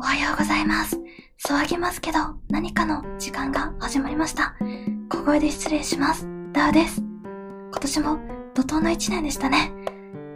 [0.00, 0.96] おはようございます。
[1.44, 4.54] 騒ぎますけど、何かの時間が始まりました。
[5.08, 6.28] 小声で失礼します。
[6.52, 7.00] ダウです。
[7.00, 8.18] 今年も
[8.54, 9.72] 怒涛の一年でしたね。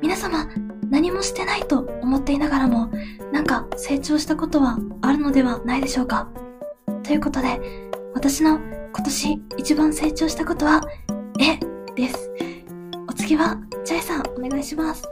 [0.02, 0.48] 皆様、
[0.90, 2.90] 何もしてないと思っていながらも、
[3.32, 6.29] なんか成長したことはあるのではないでしょうか。
[7.04, 7.60] ということで、
[8.14, 10.80] 私の今年一番成長したことは、
[11.38, 11.60] 絵
[11.94, 12.32] です。
[13.08, 15.08] お次は、ジャイさん、お願いします。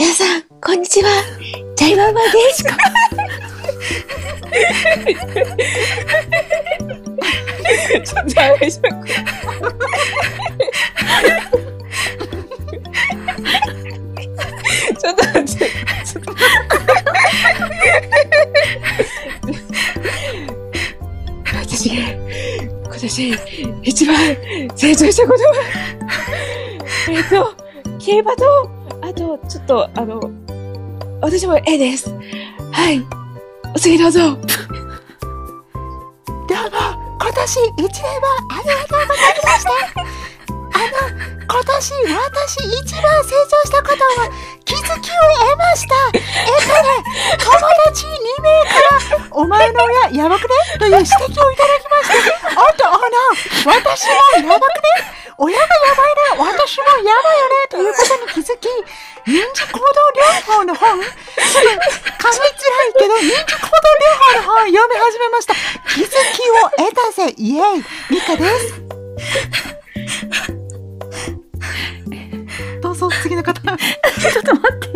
[0.00, 1.10] 皆さん、こんにちは。
[1.76, 2.64] ジャイママです。
[8.10, 8.82] ちょっとやめしょ
[14.98, 15.68] ちょっと待って。
[16.06, 16.32] ちょっと
[21.44, 21.96] 私が
[22.86, 23.34] 今年
[23.82, 24.16] 一番
[24.74, 25.54] 成長したことは、
[27.10, 27.54] えっと、
[27.98, 28.79] 競馬と、
[29.10, 30.20] あと、ちょっと、あの、
[31.20, 32.14] 私も A です。
[32.70, 33.04] はい。
[33.74, 34.20] お次どうぞ。
[34.20, 34.36] どうも、
[37.20, 40.39] 今年一年はありがとうございました。
[40.80, 44.32] あの、今年私一番成長したことは
[44.64, 45.94] 気づきを得ました。
[46.14, 46.22] えっ
[46.64, 47.04] とね、
[47.36, 47.52] 友
[47.84, 50.48] 達2名から、お前の親やばくね？
[50.78, 52.62] という指摘をいただきました。
[52.62, 53.04] おっと、おの、
[53.76, 55.20] 私もやばくね？
[55.36, 58.68] 親がやばいね、私もやばいよねということに気づき、
[59.28, 65.54] 認知行動療法の本、ちょっと噛みづらいけど、認知行動療法の本を読み始めました。
[65.94, 69.69] 気づきを得たぜ、イエイミカです。
[73.00, 73.60] どうぞ、次の方。
[73.62, 73.76] ちょっ
[74.42, 74.88] と待って。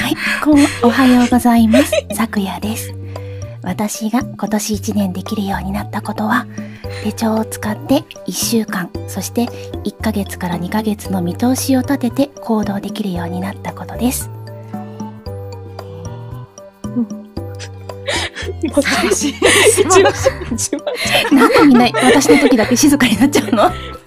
[0.00, 1.92] はい、こん、おはようございます。
[2.14, 2.94] さくやです。
[3.64, 6.46] 私が今年1年できるようになったことは、
[7.02, 9.46] 手帳を使って1週間、そして
[9.84, 14.30] 1ヶ月から2ヶ月の見通しを立てて行動できるようになったことです。
[18.74, 20.12] 私、一番、
[20.54, 20.80] 一番、
[21.32, 24.01] なんでみんな私の時だけ静かになっちゃうの？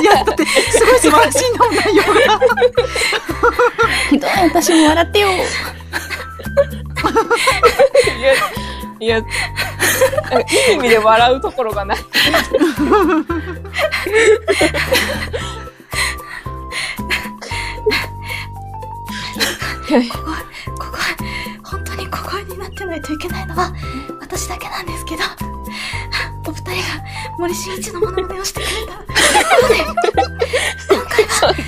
[0.00, 2.10] いや、だって、すごい素晴らしいの、内容が。
[4.10, 5.28] ひどい、私も笑ってよ。
[5.30, 5.32] い
[8.22, 8.34] や、
[9.00, 9.24] いや、いい
[10.74, 11.98] 意味で笑うところがない。
[19.90, 20.00] ここ、
[20.78, 20.98] ここ、
[22.18, 23.72] 本当になってないといけないのは、
[24.20, 25.22] 私だけなんですけど、
[26.46, 27.04] お二人が
[27.38, 29.14] 森進一のモノマネをしてくれたので、
[30.88, 31.64] 今回は、沢なり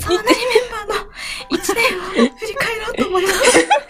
[0.00, 1.06] メンバーの
[1.50, 3.34] 一年を振り返ろうと思います。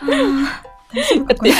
[0.00, 1.50] あー大丈夫これ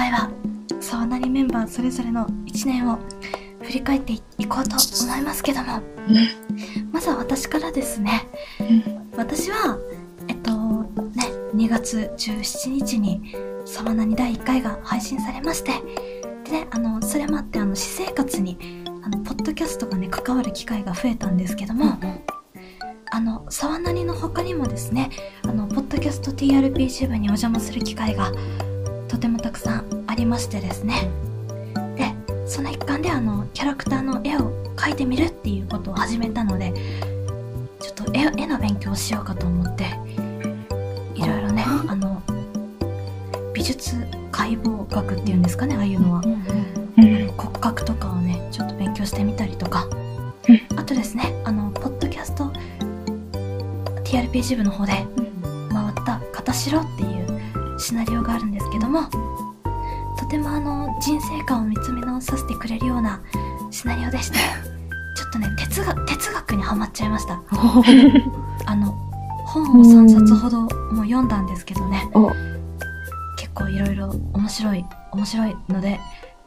[0.00, 0.30] 回は、
[0.80, 2.98] そうなりメンバーそれぞれの1年を
[3.60, 5.80] 振り返っていこうと思いますけども、ま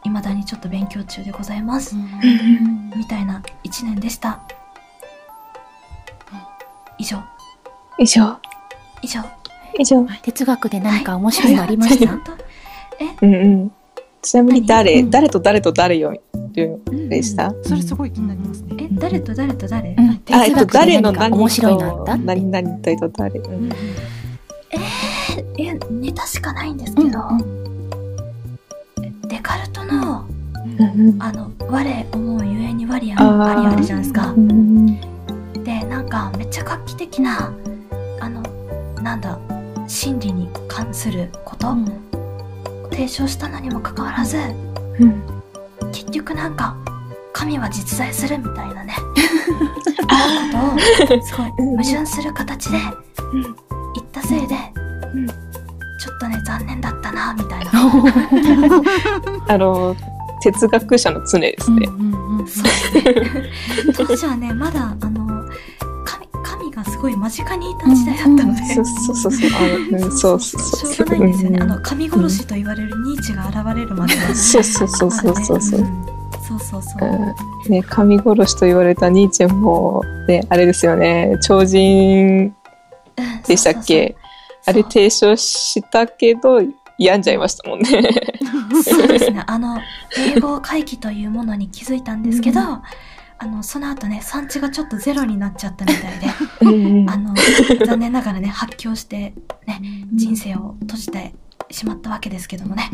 [0.03, 4.39] で未だにちょっと勉強中でございます、みたいな1年でした。
[6.99, 7.17] 以上。
[7.97, 8.37] 以上、
[9.01, 9.21] 以上。
[9.79, 10.05] 以上。
[10.21, 12.31] 哲学で何か面白いのありました、本当
[13.03, 13.15] え？
[13.21, 13.71] うんうん。
[14.21, 15.09] ちなみに誰、うん。
[15.09, 16.13] 誰と誰と誰よ、
[16.53, 18.75] でした、それすごい気になりますね。
[18.79, 18.87] え？
[18.91, 20.09] 誰と誰と誰、うん。
[20.31, 22.17] あ、えっと、哲学で誰の何面白いのあった？
[22.17, 23.71] 何々と誰、うん。
[25.57, 27.19] えネタしかないんですけど、
[30.03, 30.25] の
[30.65, 31.21] うん。
[31.21, 34.31] あの我思うゆえに我あありあるじゃないですか。
[34.31, 34.99] うん。
[35.63, 37.53] でなんかめっちゃ画期的な
[38.19, 38.41] あの
[39.01, 39.37] なんだ
[39.87, 41.69] 心理に関すること。
[41.69, 41.75] を
[42.91, 44.37] 提唱したのにもかかわらず
[44.99, 45.23] うん。
[45.91, 46.75] 結局なんか
[47.33, 48.95] 神は実在するみたいなね。
[51.03, 52.77] ことをすごい矛盾する形で
[53.95, 55.27] 言ったせいで、ん
[56.03, 57.71] ちょっとね残念だったなみたいな
[59.47, 59.95] あの、
[60.41, 61.87] 哲学者の常ですね。
[61.87, 63.03] そうですね
[63.95, 65.45] 当時はねまだあの
[66.03, 69.49] 神神がすごい間近にいた時代だったので、そうそうそうそう。
[70.11, 70.93] そうそうそう。
[70.93, 71.57] しょうがないんですよね。
[71.57, 74.35] うんあの、神殺しと言われるニーチェが現れるまでは。
[74.35, 75.81] そうそうそうそうそうそう。
[75.81, 76.05] ん
[76.45, 77.09] そうそうそう。
[77.09, 82.53] うんね、神殺しと言われたニーチェも、ね、あれですよね、超人うん
[83.47, 84.17] でしたっけ？
[84.65, 86.61] あれ提唱したけど、
[86.97, 87.89] 病んじゃいましたもんね。
[88.83, 89.43] そうですね。
[89.47, 89.79] あの、
[90.17, 96.27] 英語回帰というものに気づいたんですけど、あの、その後ね、産地がちょっとゼロになっちゃったみたいで、
[96.61, 97.33] うんあの、
[97.85, 99.33] 残念ながらね、発狂して、
[99.65, 99.81] ね、
[100.13, 101.33] 人生を閉じて
[101.69, 102.89] しまったわけですけどもね。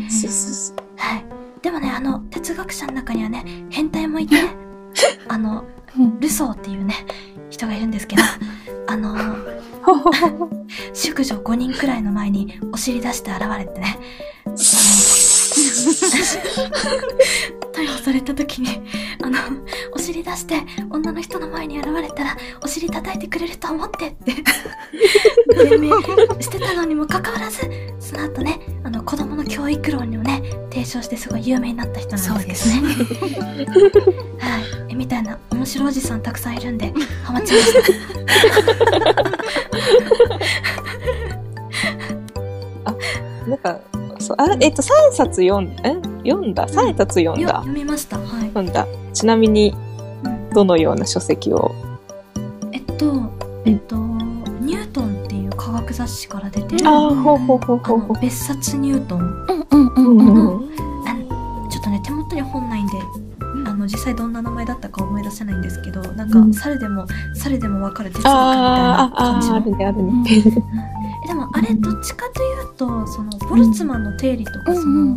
[0.96, 1.24] はい。
[1.62, 4.36] でもね、あの、哲学者の中にはね、変態もいて、
[5.28, 5.64] あの、
[6.18, 6.94] ルソーっていうね、
[7.50, 8.22] 人がいるんですけど、
[8.88, 9.14] あの、
[10.92, 13.98] 淑女5人くらいの前にお尻出して現れてね、
[17.72, 18.82] 逮捕された時に、
[19.22, 19.38] あの、
[19.92, 24.32] お尻出して女の人の前に現れたら、お尻叩いてくれると思ってって、
[26.40, 27.60] してたのにもかかわらず、
[27.98, 32.94] その後ね、あの、子供の教育論をね、提唱してすごい有名になった人なんですけどね。
[34.38, 34.62] はい。
[34.90, 36.92] えみたいな面白いおじさんたくさんいるんで、
[37.22, 37.80] ハマっちゃいました。
[43.48, 43.80] なんか、
[44.18, 45.94] そうあえっと、3冊読んえ？
[46.28, 47.54] 読んだ ?3 冊読んよだ？
[47.56, 48.18] 読みました。
[48.18, 48.48] はい。
[48.48, 48.86] 読んだ。
[49.12, 49.74] ちなみに、
[50.24, 51.70] うんどのような書籍を？
[52.72, 53.32] えっと、
[53.64, 53.96] えっと、
[54.60, 59.20] ニュートンっていう科学雑誌から出てる、ああ、ほうほうほうあほうほの、別冊ニュートン。
[59.20, 60.10] うんうんうんう。
[60.10, 60.18] うん。
[60.18, 63.29] うんあのちょっとね、手元に本ないんで、あ
[63.80, 69.54] の、実際どんな名前だったか思い出せないんですけど、なんか、うん猿でも、猿でもわかる哲学みたいあなあ、ああ、感じの。
[69.56, 70.24] あるね、あるね。
[71.24, 75.16] えでも、あれ、どっちかというと、その、ボルツマンの定理とか、その、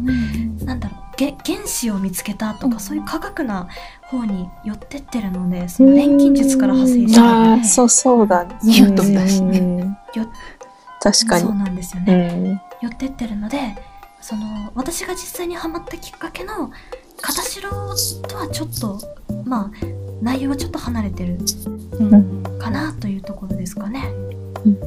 [0.65, 3.67] なんだろうげ原子を見つけたとか、うんそういう科学な
[4.03, 8.45] 方に寄ってってるのでその錬金術から派生してるああ、そうそうだ。
[8.63, 9.95] ニュートンだしね
[10.99, 11.53] 確かにそう。
[11.53, 12.61] なんですようね、ん。
[12.81, 13.59] 寄ってってるので
[14.21, 16.71] その私が実際にハマったきっかけの
[17.23, 17.69] 片白
[18.27, 18.99] とはちょっと
[19.45, 19.71] まあ
[20.21, 21.37] 内容はちょっと離れてる
[22.59, 24.09] かなというところですかね、
[24.65, 24.77] うん。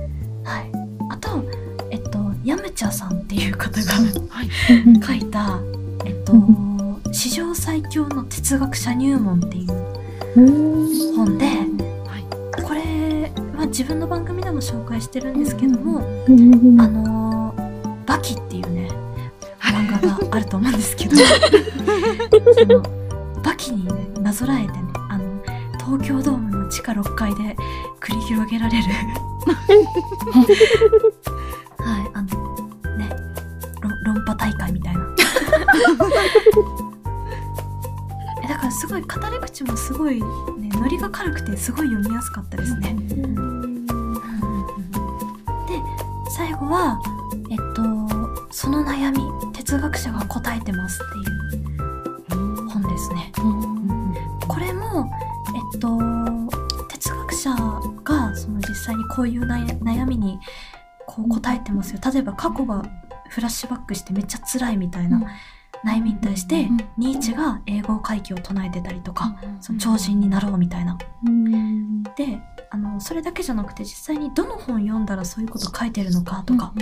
[0.44, 0.70] はい。
[1.10, 1.42] あと
[1.90, 3.86] えっとヤムチャさんっていう方が
[5.02, 5.58] 書いた
[6.04, 6.34] えっと
[7.12, 9.68] 史上最強の哲学者入門っていう
[11.16, 11.46] 本で、
[12.62, 16.02] これは自分の番組でも紹介してるんですけども、あ
[16.86, 18.88] のーバキっていうね
[19.98, 22.82] 漫画があると思うんですけどその
[23.42, 24.78] バキにねなぞらえてね
[25.08, 25.42] あの
[25.78, 27.56] 東京ドームの地下6階で
[28.00, 28.84] 繰り広げられる。
[31.78, 32.28] はいあの
[32.96, 33.08] ね
[33.80, 35.06] ろ論破大会みたいな。
[38.42, 40.26] えだからすごい語り口もすごいね
[40.74, 42.96] ノリが軽くてすごい読みやすかったですね、
[45.68, 45.80] で
[46.30, 47.00] 最後は
[47.50, 48.05] えっと
[48.58, 53.30] その悩み哲学者が答えてますっていう本ですね。
[54.48, 55.04] これも
[55.54, 55.98] えっと
[56.88, 57.50] 哲学者
[58.02, 60.40] がその実際にこういう悩悩みに
[61.06, 62.00] こう答えてますよ。
[62.10, 62.82] 例えば過去が
[63.28, 65.20] フラッシュバックしてめっちゃ辛いみたいな
[65.84, 70.96] 悩みに対して、うんニーチェが英語回帰を唱えてたりとか、その超人になろうみたいな。
[72.16, 72.40] で
[72.76, 76.74] あのそれだけじゃなくて実際にどの本読んだらそういうこと書いてるのかとか、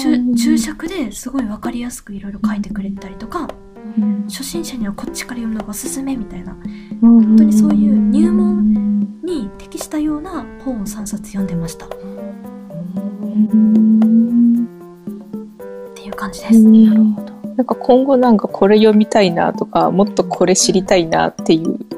[0.00, 3.48] 注注釈ですごい分かりやすくいろいろ書いてくれたりとか、
[4.28, 6.56] 初心者にはこっちから読むのがおすすめみたいな。
[7.00, 11.86] 本当にそういう入門に適したような本を3冊読んでました。
[11.86, 12.06] っう
[13.56, 14.68] ん
[15.96, 16.62] ていう感じです。
[16.62, 17.34] なるほど。
[17.56, 21.95] なんか今後なんかこれ読みたいなとか、もっとこれ知りたいなっていう、そ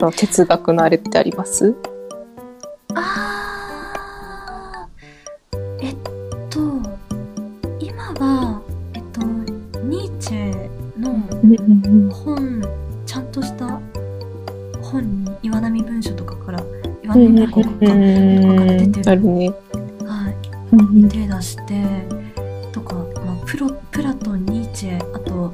[0.00, 1.74] の哲学のあれってあります？
[2.94, 5.56] あー。
[5.80, 5.96] えっ
[6.50, 6.60] と
[7.78, 8.60] 今は
[8.94, 9.20] えっと
[9.82, 11.20] ニーチェの
[12.12, 12.62] 本
[13.04, 13.80] ちゃんとした
[14.82, 16.60] 本に岩波文書とかから
[17.02, 17.98] 岩波文庫とかとかから
[18.76, 19.50] 出てる、あるね。
[20.04, 21.84] はい、手出して
[22.72, 25.52] とか、まあ、プロプラトンニーチェあと、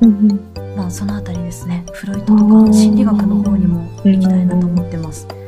[0.00, 0.53] ま
[0.86, 5.26] あ、そのあたりですねフロイトとかうん心理学の方にも行きたいなと思ってます。
[5.26, 5.40] なる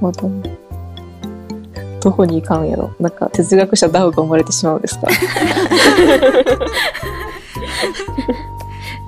[0.00, 0.30] ほど。
[2.00, 5.06] どこに行かんやろなんか哲学者ダウが生まれてしまうんですか？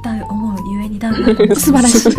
[0.05, 1.19] ダウ思うゆえにダウが
[1.57, 2.13] 素晴らしい。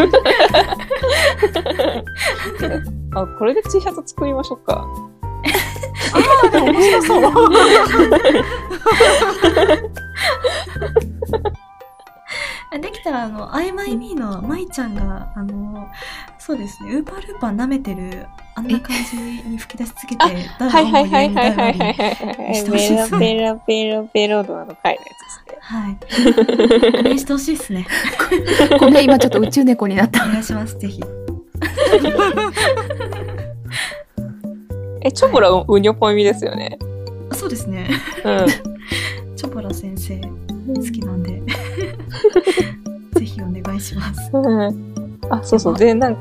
[3.15, 4.85] あ、これで T シャツ作りましょうか。
[6.53, 7.21] 面白そう。
[12.79, 15.87] できたら、あの、アイマイミーのマイちゃんが、あの、
[16.37, 19.17] そうですね、ウーパールーパー舐めてる、あんな感じ
[19.49, 20.17] に吹き出しつけて、
[20.59, 22.55] ダウはいはいはい思うゆえにダウはいはいはいにはい。
[22.55, 25.57] してほしいですねペロペロペロのあの回のやつですね。
[25.61, 25.89] は
[27.13, 27.19] い。
[27.19, 27.87] してほしいですね。
[28.79, 30.23] ごめん、今ちょっと宇宙猫になった。
[30.25, 31.01] お願いします、ぜひ。
[35.01, 36.77] え、チョボラウニョポイミですよね。
[37.29, 37.89] あそうですね。
[38.23, 38.45] うん。
[39.35, 40.27] チョボラ先生、好
[40.91, 41.41] きなんで。
[43.19, 44.29] ぜひお願いします。
[44.33, 44.95] うん
[45.29, 45.75] あ、そうそう。
[45.75, 46.15] で、なん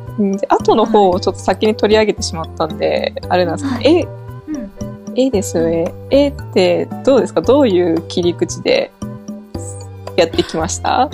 [0.48, 4.08] 後の方をちょっと先に取り上げてしまったんで、あれなんですけど、はえ、
[4.48, 4.70] うん。
[5.14, 5.92] 絵ですよね。
[6.10, 7.42] 絵ってどうですか？
[7.42, 8.90] どういう切り口で
[10.16, 11.02] やってきました？
[11.02, 11.10] あー、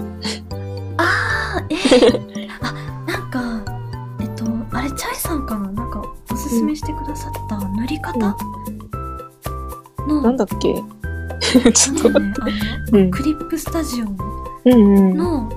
[1.69, 2.73] えー、あ、
[3.11, 3.41] なんか、
[4.21, 5.73] えっと、あれ、チャイさんかな？
[5.73, 6.01] なんか、
[6.33, 8.37] おすすめしてくださった塗り方？
[10.07, 10.75] の、なんだっけ？
[11.73, 12.53] ちょっとなんかね、
[12.93, 14.17] うんクリップスタジオうんうん。
[14.67, 15.49] の、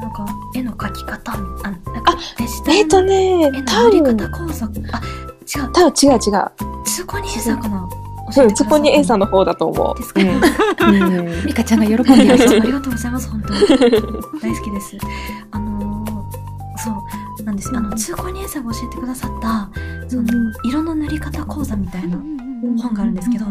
[0.00, 6.20] なんか、絵の描き方みあ、なんか、デジタルえっとね絵、の塗り多分、方講座、あ、違う、多分違う違う。
[6.84, 7.88] 通行に A さんかな？
[8.38, 9.26] うん、そこに A さんの。
[9.26, 9.96] の方だと思う。
[9.96, 10.24] ですか、う
[10.92, 10.94] ん。
[10.94, 12.32] う んミカちゃんが喜んでる。
[12.32, 13.58] ありがとうございます、本当大
[14.56, 14.96] 好きです。
[15.52, 16.06] あのー
[16.78, 16.90] そ
[17.40, 17.78] う、なんですよ。
[17.78, 19.70] あの、通行に A さんが教えてくださった、
[20.08, 20.24] その、
[20.64, 22.16] 色の塗り方講座みたいな
[22.78, 23.46] 本があるんですけど、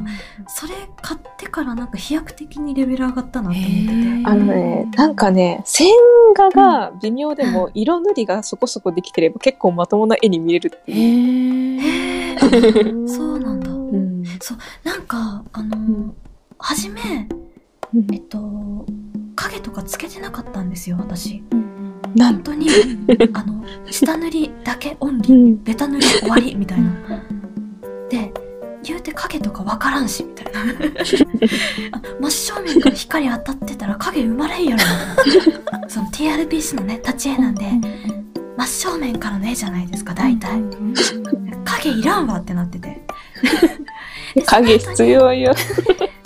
[0.48, 4.26] それ買ってからなんか飛躍的にレベル上がったなって思ってて。
[4.26, 5.90] あのね、なんかね、線
[6.36, 11.82] 画が微妙でも、色塗りがそこそこできてれば結構まともな絵に見えるってへいう。
[11.82, 11.82] ー。
[11.82, 12.36] へ
[12.92, 13.70] ーそうなんだ。
[13.70, 14.24] うん。
[14.84, 16.14] なんか、あの
[16.58, 17.02] 初め、
[18.12, 18.86] えっと、
[19.36, 21.44] 影とかつけてなかったんですよ、私。
[22.18, 22.68] 本当に、
[23.34, 25.64] あの、下塗りだけオンリー、うん。
[25.64, 26.92] ベタ塗り終わり、みたいな。
[28.10, 28.32] で、
[28.86, 30.62] 言うて影とかわからんし、みたいな。
[31.92, 34.84] あ真正面から光当たってたら影生まれんやろ。
[35.90, 37.66] その TRPC のね、立ち絵なんで、
[38.58, 40.62] 真正面からの絵じゃないですか、大体。
[41.66, 43.02] 影いらんわってなってて。
[44.36, 45.54] で影必要よ。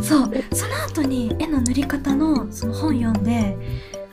[0.02, 3.58] そう、その後に絵の塗り方のその本読んで、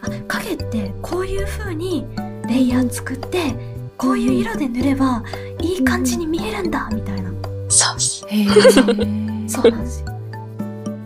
[0.03, 2.07] あ、影ってこういう風に
[2.47, 3.55] レイヤー作って、
[3.97, 5.23] こういう色で塗れば
[5.61, 7.31] いい感じに見えるんだ、みたいな。
[7.69, 8.31] そうそう。
[8.31, 9.49] へー。
[9.49, 10.07] そうなんですよ。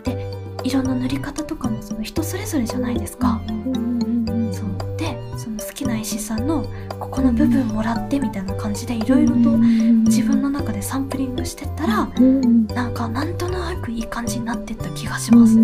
[0.05, 0.27] で、
[0.65, 3.41] 色の塗り方とかもその人それぞれじゃないですか。
[4.53, 4.97] そう。
[4.97, 6.65] で、その好きな石さんの
[6.99, 9.51] ここの部分もらってみたいな感じでいろいろと
[10.07, 12.09] 自分の中でサンプリングしてったら、
[12.75, 15.57] なんかなんとなくいい感じになってった気がします。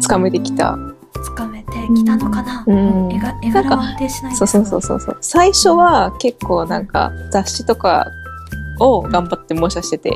[0.00, 0.78] つかめてきた。
[1.22, 5.18] つかめてきたのかな、うん絵が絵柄は安定しないそうそうそうそうそう。
[5.20, 8.10] 最初は結構なんか雑誌とか
[8.82, 10.10] を頑張って模写してて、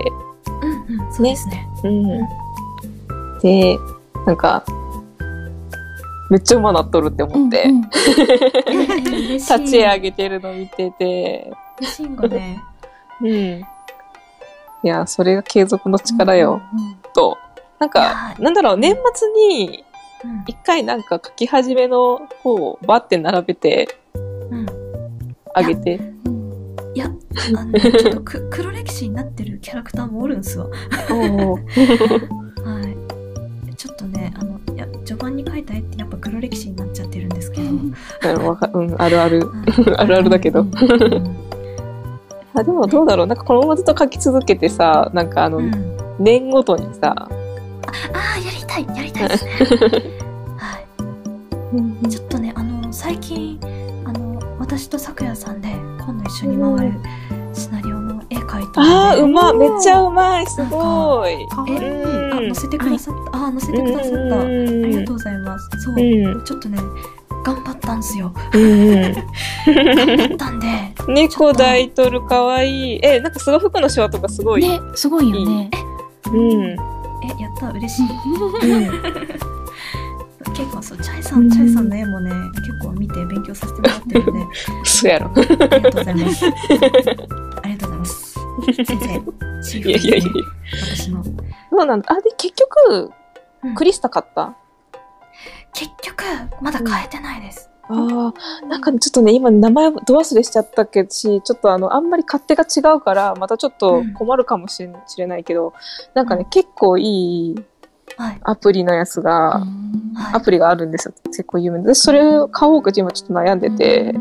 [0.62, 1.68] うんうんそうですね。
[1.84, 3.40] うん。
[3.40, 3.78] で、
[4.26, 4.64] なんか、
[6.30, 7.64] めっちゃ馬なっとるって思って、
[9.34, 12.62] 立ち上げてるの見てて、嬉しいんがね。
[13.20, 13.28] うん。
[13.28, 13.64] い
[14.82, 16.60] や、それが継続の力よ、
[17.14, 17.38] と。
[17.78, 19.84] なんいかや、ーなんだろう、年末に
[20.24, 20.44] うん。
[20.46, 23.88] 一回なんか書き始めの方をバッて並べて
[24.50, 24.66] うん。
[25.54, 26.00] あげて。
[26.96, 27.10] いや
[27.58, 30.66] あの ちょっとく黒歴史になってるキャラクターもおるんすわ。
[30.72, 30.72] は
[32.80, 33.76] い。
[33.76, 39.40] ちょっとねあのいや序盤に書いた絵ってやっぱ黒歴史になっちゃってるんですけど、 うんあるある。
[39.40, 39.96] はい。
[39.98, 40.62] あるあるだけど。
[40.62, 40.72] うん
[42.58, 43.26] あでもどうだろう。
[43.26, 45.70] なんかこのままずっと書き続けてさ、なんかあの、うん。
[46.18, 49.50] 年ごとにさ、ああやりたいやりたいですね。
[50.56, 50.78] は
[52.04, 52.08] い。
[52.08, 53.60] ちょっとね、あの、最近、
[54.06, 55.75] あの、私と咲夜さんで、
[56.26, 56.94] 一緒に回る
[57.54, 64.40] シナリオの絵描いたあー、ので、うまめっちゃうまいすごいえ、うんあ、載せてくださった、あ、載せてくださった。
[64.40, 65.68] ありがとうございます。
[65.82, 66.44] そう、うん。
[66.44, 66.78] ちょっとね、
[67.44, 68.32] 頑張ったんすよ。
[68.52, 68.92] うん。
[68.92, 69.16] 頑
[70.16, 70.66] 張ったんで、
[71.08, 73.00] 猫抱いとるかわいい。
[73.02, 74.68] え、なんかすごい服のシワとかすごい。
[74.68, 75.70] ね、すごいよね。
[76.26, 76.62] うん。
[76.64, 76.76] え、
[77.40, 78.06] やった、嬉しい。
[78.62, 79.55] うん。
[80.56, 84.46] 結構そう、チャイさん、チャイさんの絵もね、結構見て勉強させてもらってるんで、
[84.84, 85.30] そうやろ。
[85.36, 86.46] ありがとうございます。
[86.46, 88.34] ありがとうございます。
[88.74, 88.96] 先生、
[89.62, 90.26] チーフいやいやいやいや。
[90.96, 91.22] 私の。
[91.24, 91.30] そ
[91.82, 92.12] うなんだ？
[92.12, 93.10] あ、で、結局
[93.64, 94.54] うん、クリスタ買った？
[95.74, 96.24] 結局、
[96.62, 97.68] まだ変えてないです。
[97.88, 98.32] あ
[98.62, 105.74] あ、なんかねちょっとね、今名前ど忘れしちゃったけどし、ちょっとあの、あんまり勝手が違うから、またちょっと困るかもしれしれないけど、
[106.14, 107.04] なんかね、結構い
[107.50, 107.54] い。
[108.42, 109.60] アプリのやつが、
[110.14, 110.34] はい。
[110.34, 111.14] アプリがあるんですよ。
[111.26, 111.94] 結構有名で。
[111.94, 114.14] それを買おうか今ちょっと悩んでて。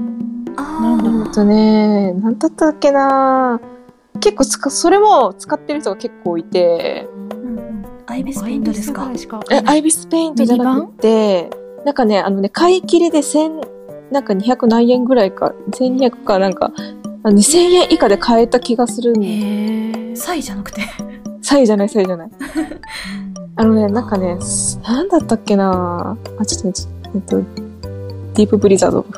[0.57, 3.59] あえっとね、なんだったっけな
[4.19, 7.07] 結構つか、それも使ってる人が結構いて、
[8.07, 9.09] アイビスペイントですか？
[9.51, 11.49] え、アイビスペイントじゃなくて、
[11.85, 13.59] なんかね、あのね、買い切りで千、
[14.11, 16.71] なんか200何円ぐらいか、1200かなんか、
[17.23, 20.15] あ2000円以下で買えた気がするんへえ。
[20.15, 20.81] サイじゃなくて。
[21.41, 22.29] サイじゃない、サイじゃない。
[23.57, 26.81] あのね、なんかね、すなんだったっけなあ、ちょっと
[27.15, 27.37] えっと、
[28.33, 29.05] ディープブリザード。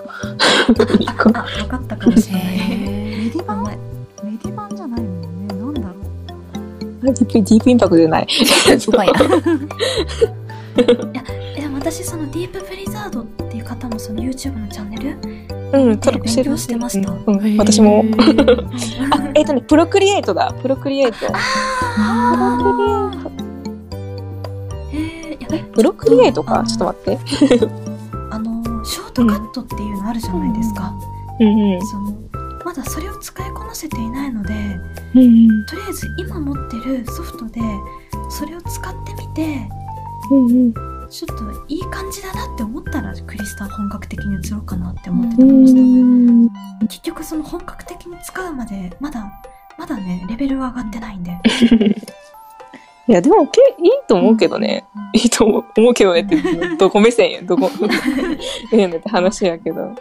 [1.08, 1.24] あ、わ
[1.68, 2.44] かったかもしれない。
[2.78, 3.58] メディ版？
[3.58, 5.28] 名前メディ版じゃないもんね。
[5.48, 5.88] なんだろ
[7.02, 7.06] う。
[7.06, 8.28] ディープ、ディープインパクトじゃない。
[8.80, 9.12] そこや。
[11.56, 15.18] え、でも私そのディープブリザードっていう方もその YouTube のチャンネル
[15.74, 16.56] うん、登録してる。
[16.58, 18.06] してましたうんうん私も。
[19.12, 20.54] あ、えっとね、プロクリエイトだ。
[20.62, 21.18] プロクリエイト。
[21.98, 23.17] あーえー、
[25.34, 26.64] いやプロクリエイトか？
[26.64, 27.68] ちょっと待って。
[28.32, 30.94] あのショートカットっていうのあるじゃないですか、
[31.40, 31.86] うんうん。
[31.88, 32.14] その
[32.66, 34.54] まだそれを使いこなせていないので
[35.16, 37.62] うんとりあえず今持ってるソフトで
[38.30, 39.70] それを使ってみて
[40.32, 40.74] うんうん。
[41.10, 46.50] ちょっといい感じだなって思ったらクリスタ本格的に移ろうかなって思ってうたましたん。
[46.90, 49.26] 結局その本格的に使うまでまだ
[49.78, 51.38] まだねレベルは上がってないんで
[53.08, 54.86] いや、でも、けいいと思うけどね。
[55.14, 56.36] いいと思う思うけどねって、
[56.78, 57.70] どこ目線や、どこ、
[58.74, 59.96] ええねって話やけど。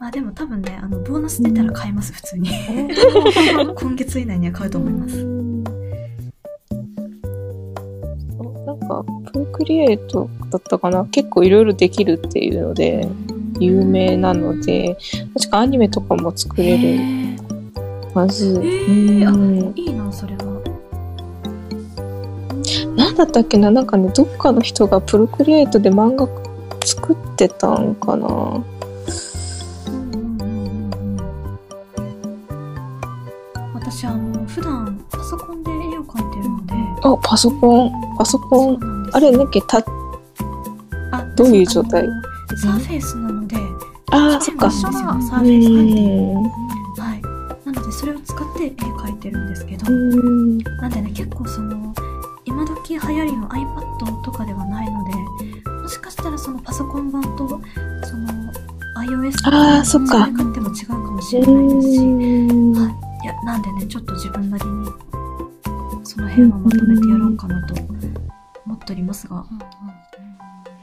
[0.00, 2.50] まあでも多分ねあのボーナス出たら買います普通に。
[3.74, 5.24] 今月以内には買うと思います。
[8.66, 11.04] なんか、プロクリエイトだったかな。
[11.06, 13.08] 結構いろいろできるっていうので、
[13.60, 14.96] 有名なので、
[15.34, 16.98] 確かアニメとかも作れる
[18.12, 18.60] はず。
[18.60, 19.28] ー。
[19.28, 19.72] あうん。
[19.76, 20.57] いいなそれは
[23.08, 23.70] なんだったっけな？
[23.70, 26.28] なんかね、どっかの人がプロクリエイトで漫画
[26.84, 28.62] 作ってたんかな
[33.74, 37.92] 私あの普段パソコンで絵を描いてるのであ、パソコン。
[38.16, 39.10] パソコン。
[39.12, 39.78] あれ、なんかた、
[41.12, 42.06] あどういう状態？
[42.62, 43.56] サーフェイスなので
[44.10, 44.70] ああ、そっか。
[44.70, 46.00] サーうフェイス描いて。
[47.00, 47.22] はい
[47.64, 50.58] なのでそれを使って絵描いてるんですけどうん。
[50.58, 51.94] なんでね結構その
[52.88, 55.10] 今時流行りの iPad とかではないので
[55.70, 57.48] もしかしたらそのパソコン版と
[58.04, 58.28] その
[58.96, 62.72] iOS とか使い勝手も違うかもしれないですし、うん。
[62.72, 62.88] は
[63.22, 64.86] い、いやなんでねちょっと自分なりに
[66.04, 67.74] その辺はまとめてやろうかなと
[68.64, 69.44] 思っておりますが。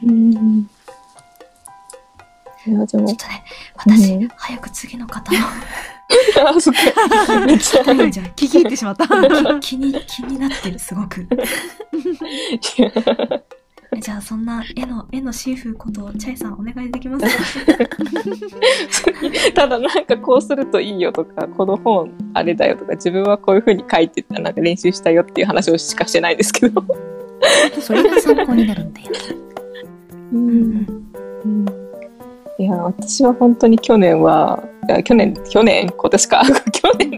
[0.03, 0.69] うん。
[2.67, 3.43] いや、でもちょっ、とね
[3.75, 4.27] 私、うん。
[4.27, 5.37] 早く次の方の
[6.45, 6.73] あ、そっ
[7.27, 7.45] か。
[7.45, 7.83] めっちゃ。
[7.83, 9.07] はいじゃあ聞き入ってしまった。
[9.59, 11.27] 気に気になってるすごく
[14.01, 17.25] じゃあそんな絵の絵のシーフーことチャイさんお願いできます？
[17.25, 17.31] か
[19.53, 26.83] ただなんかこうするといいよとか、この本あれだよとか、自分はこういう風に書いてた、なんか練習したよっていう話をしかしてないですけど。
[27.79, 29.07] それが参考になるんだよ。
[30.33, 30.85] うん
[32.57, 34.63] いや、私は本当に去年は、
[35.04, 37.12] 去年、去年、今年か、 去年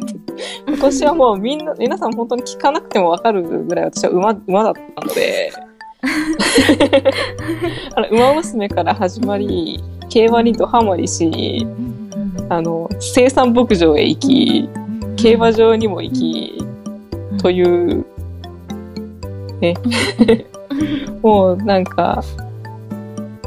[0.67, 5.51] 今年はもうみんな、皆さん本当に聞かなくてもわかるぐらい私は馬、馬だったので、
[7.95, 11.65] あの、馬娘から始まり、競馬にドハマりし、
[12.49, 14.69] あの、生産牧場へ行き、
[15.15, 16.65] 競馬場にも行き、
[17.41, 18.05] という、
[19.59, 19.73] ね。
[21.21, 22.23] もうなんか、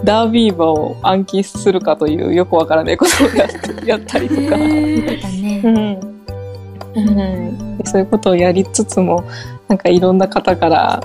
[0.05, 3.49] ダービー馬を暗記するかというよくわからないことをやっ
[3.87, 4.59] やったりとか、う。
[4.59, 6.11] ん。
[6.95, 7.79] うん。
[7.79, 9.25] でそういうことをやりつつも、
[9.69, 11.03] なんかいろんな方から、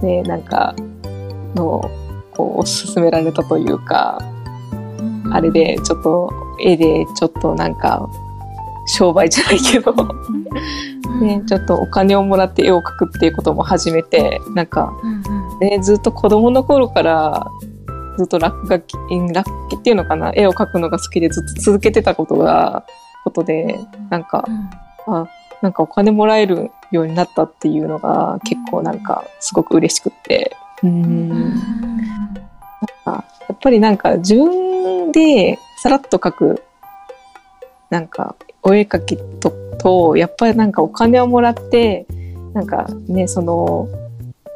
[0.00, 0.74] ね、なんか、
[1.54, 1.80] の、
[2.34, 4.18] こう、おすすめられたというか、
[5.30, 6.30] あれで、ちょっと、
[6.60, 8.08] 絵で、ちょっとなんか、
[8.86, 9.92] 商売じゃないけど、
[11.20, 14.92] ね、ちょっとお金をもらって絵を描くっていうことも始めて、なんか、
[15.60, 17.50] ね、ずっと子供の頃から、
[18.18, 22.84] ずっと落書き、ん落書きっていうのかな、絵を描くのが好きでずっと続けてたことが、
[23.24, 23.78] ことで、
[24.10, 24.44] なんか、
[25.06, 25.26] あ、
[25.62, 30.54] なんかお金もらえるようになったっていうのが結構なんかすごく嬉しくって。
[30.82, 31.54] うん。
[33.06, 36.62] やっぱりなんか自分でさらっと描く、
[37.88, 42.06] なんかお絵描きと、と、やっぱりなんかお金をもらって、
[42.52, 43.88] なんかね、その、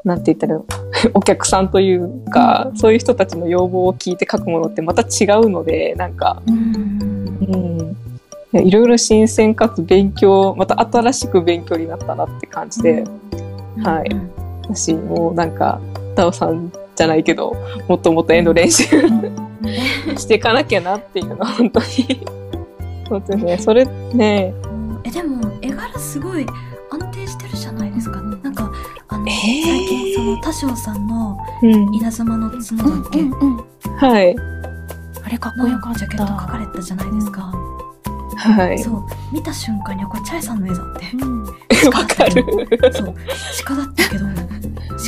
[0.09, 0.59] なんて言ったら
[1.13, 7.97] お客さんというか、そういう人たちの要望を聞いて書くものってまた違うので、なんか、うん
[8.55, 8.67] うん。
[8.67, 13.05] いろいろ新鮮かつ勉強、また新しく勉強になったなって感じで、
[13.85, 14.09] はい。
[14.63, 15.79] 私もうなんか、
[16.15, 17.55] ダオさんじゃないけど、
[17.87, 18.85] もっともっと絵の練習
[20.17, 21.87] していかなきゃなっていうのは本当に。
[23.09, 23.59] そうですね。
[23.59, 24.55] それね、
[25.05, 26.47] えでも絵柄すごい
[29.29, 31.95] えー最近その多少さんのうん。
[31.95, 32.61] 稲妻の角
[33.03, 33.57] だっけ、うんうん
[33.97, 34.35] はい。
[35.25, 36.33] あれかっこよかっジャケットた。
[36.35, 37.53] 描かれたじゃないですか、
[38.37, 38.79] はい。
[38.79, 41.53] そう見た瞬間にあこれチャイさんの絵だってうんわ
[42.07, 42.45] かる。
[42.93, 43.15] そう
[43.65, 44.25] 鹿だったけど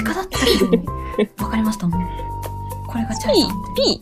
[0.04, 0.70] 鹿だったけど
[1.36, 2.00] 分かりましたもん
[2.86, 4.00] これがチャイさんってピ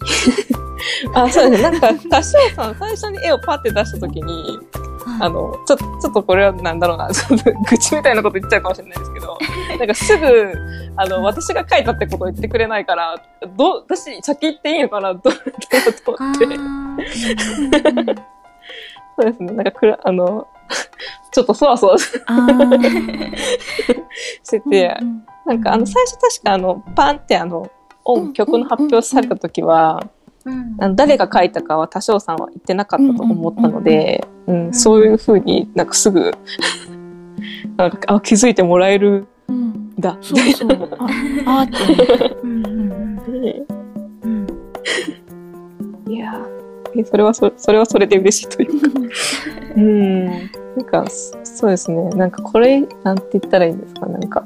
[0.54, 0.67] ー。
[1.14, 1.70] あ、そうですね。
[1.70, 4.58] なんか、 多少さん、最初に絵をパッて出したときに、
[5.04, 5.22] はい。
[5.22, 9.38] あの、ちょ、ちょっとこれはなんだろうな、 ちょっと愚痴みたいなこと言っちゃうかもしれないですけど、
[9.78, 10.52] なんかすぐ、
[10.96, 13.16] あの、私が書いたってことを言ってくれないから、
[13.56, 15.34] どう、私、先言っていいのかな、 どう、どう
[16.04, 16.46] とあ思って。
[16.46, 18.16] ー。
[19.20, 19.52] そうですね。
[19.52, 20.46] なんかくら、あの、
[21.32, 22.12] ちょっとそわそわし
[24.50, 27.70] てて、うんなんかあの、最初確かあの、パンってあの、
[28.04, 30.10] 音、曲の発表された時は、うん
[30.78, 36.32] あの誰が書いたかは多少さんは言ってなかったと思ったので、うんそういうふうになんかすぐ、
[37.76, 40.16] なんかあ気づいてもらえるうんんだ。
[40.20, 40.70] そうそう。
[41.46, 41.74] あ、あー
[42.16, 42.34] って。
[42.42, 43.66] うんうんうん
[44.22, 44.46] うん
[46.08, 46.46] いや
[47.04, 49.00] それはそそれはそれで嬉しいというか。
[49.76, 50.24] うん。
[50.26, 52.08] なんか、そそうですね。
[52.10, 54.44] なんかこれ、なんて言ったらいいんですか、なんか。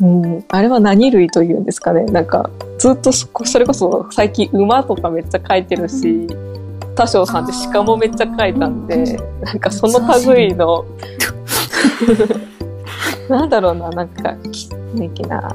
[0.00, 2.04] うん、あれは何類というんですかね。
[2.06, 6.26] なんか、ずっとそれこそ最近馬とかめっちゃ描いてるし、
[6.94, 10.00] 多少さんって鹿もめっちゃ描いたんで、なんかその
[10.34, 10.84] 類の、
[13.28, 15.54] なんだろうな、なんか、き、ねきな、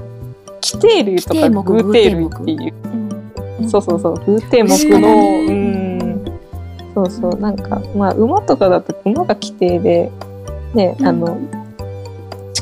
[0.62, 3.05] 規定類とか偶定類っていう、うん
[3.69, 5.08] そうそうそう、偶定目の、
[5.47, 6.25] うん、
[6.93, 10.12] そうそう、なんか、まあ、馬とかだと、馬が規定で、
[10.73, 11.38] ね、あの、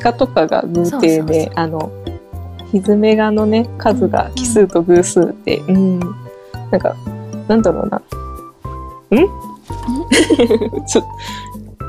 [0.03, 1.91] 鹿とかが偶定で、あの、
[2.71, 6.07] ひずめがのね、数が奇数と偶数で、うん、な
[6.77, 6.95] んか、
[7.47, 7.97] なんだろうな。
[7.97, 8.01] ん？
[10.85, 11.03] ちょ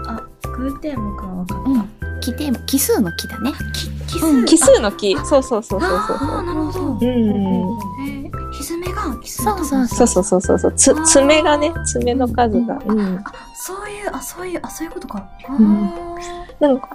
[0.07, 0.23] あ
[0.57, 1.89] グーテー目は分かった、うん。
[2.21, 3.53] 奇点奇数の奇だね。
[3.73, 5.17] き奇数、うん奇数の奇。
[5.25, 5.91] そうそうそうそうそう。
[5.91, 6.99] ああなるほど、うん。
[7.03, 10.73] えー、ひずめが奇数とそうそうそうそうそうそうそう。
[10.77, 12.79] つ、爪がね、爪の数が。
[12.87, 13.01] うん。
[13.25, 15.27] あそういうあそういうあそういうことか。
[15.49, 15.91] うん。
[16.61, 16.91] なんか、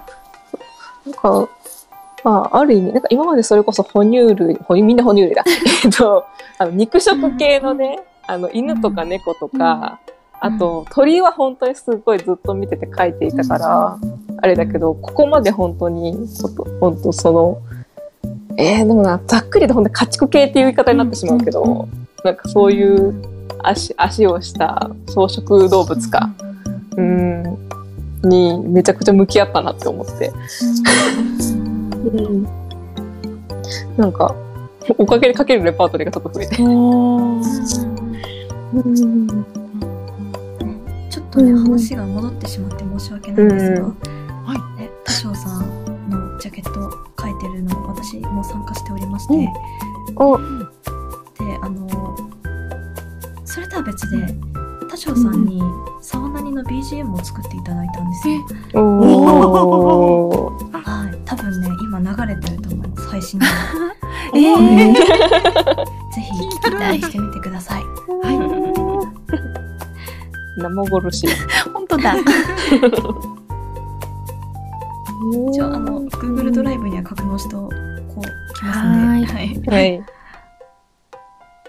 [1.06, 1.48] なんか、
[2.24, 5.44] まあ、ある意味、なんか今までそれこそ哺乳類、哺乳みんな哺乳類だ。
[5.84, 6.24] えっと、
[6.58, 9.98] あの、肉食系のね、あの、犬とか猫とか、
[10.40, 13.98] あと、鳥は本当にすごいずっと見てて描いていたから、
[14.38, 16.16] あれだけど、ここまで本当に、
[16.80, 17.58] 本当その、
[18.56, 21.88] えー、でもな、ざっくりと本当に家畜系っていう言い方になってしまうけど、
[22.24, 23.14] なんかそういう
[23.62, 26.30] 足、足をした草食動物か、
[26.96, 27.69] うん、
[28.22, 30.32] にめちゃくちゃ向き合ったなって思って。
[32.12, 32.46] うん、
[33.96, 34.34] なんか、
[34.98, 36.62] おかげでかけるレパートリーがちょっと増えて。
[36.62, 37.42] うん、
[41.10, 43.96] ちょっとね、うん話が戻ってしまって申し訳ないんですが、うん。
[44.44, 46.72] はい、ね、多少さんのジャケット
[47.20, 49.44] 書いてるの私も参加しておりまして、うん。
[49.44, 49.52] で
[50.16, 52.16] お、あの
[53.44, 54.16] それとは別で
[54.90, 55.62] 多少さんに
[56.00, 60.82] 沢なりの BGM を作っていただいたんですよ、おー。
[60.82, 63.46] はい多分ね今流れてると思います配信で
[64.34, 67.82] えー、 ぜひ期待してみてください
[70.60, 71.26] 生殺し。
[71.72, 72.14] 本当だ。
[75.50, 77.74] 一応あの Google ドライブには格納してこう
[78.54, 79.26] きますんで、ははい、
[79.66, 80.02] はい。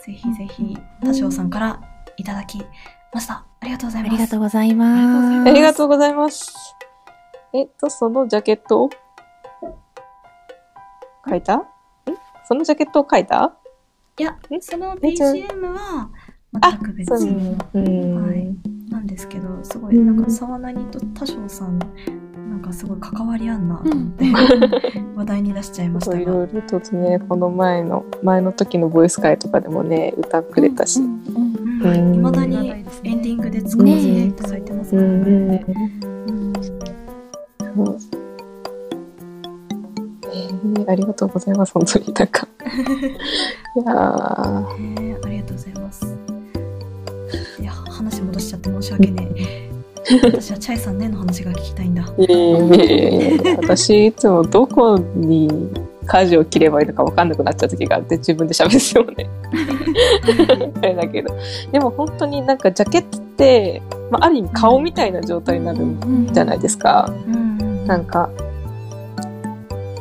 [0.06, 1.80] ぜひぜひ多少さんから
[2.18, 2.64] いただき
[3.14, 4.12] ましたありがとうございあます。
[4.12, 5.50] りがとうございます。
[5.50, 6.54] ありがとうございます。
[7.54, 8.90] えっと、そのジャケットを？
[11.30, 11.58] 書いた？
[11.58, 11.64] ん？
[12.48, 13.54] そのジャケットを書いた？
[14.18, 14.60] いやえ？
[14.62, 16.10] その BGM は
[16.62, 17.32] あ全く別そう。
[17.32, 18.26] のうん。
[18.28, 18.56] はい。
[18.90, 21.80] なんですけどすごいなんか沢なりと多少さん
[22.52, 24.26] なんかすごい関わりあんなと思って、
[25.16, 31.00] 話題に出しちゃいましたがいろいろとね、この前の、前の時のボイス会とかでもね、歌くれたし。
[31.00, 31.04] い
[32.18, 32.70] まだに
[33.04, 35.66] エンディングで使わせていただいてますからうんね。
[40.88, 42.14] ありがとうございます、本当に。
[42.14, 42.48] なんか。
[43.76, 46.18] いやーねありがとうございます。
[47.60, 49.71] いや話戻しちゃって申し訳ねえ。
[50.24, 52.04] 私はチャイさんねの話が聞きたいんだ。
[52.18, 55.50] いえいえ私いつもどこに
[56.08, 59.30] 舵を切ればいいのか分かんなくなっちゃう時があって自分で喋るんですよね。
[60.82, 61.36] あれだけど。
[61.72, 67.12] でも本当になんかジャケットって、まあ、ある意味顔みたいな状態になるんじゃないですか。
[67.28, 67.52] うん
[67.86, 68.30] なんか、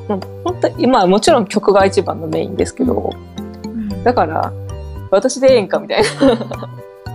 [0.09, 0.21] 本
[0.61, 3.11] 当に、まあもちろん曲が一番のメインですけど、
[3.65, 4.53] うんだから、
[5.11, 6.25] 私でええんかみたいう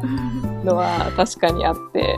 [0.08, 2.18] んなのは確かにあって、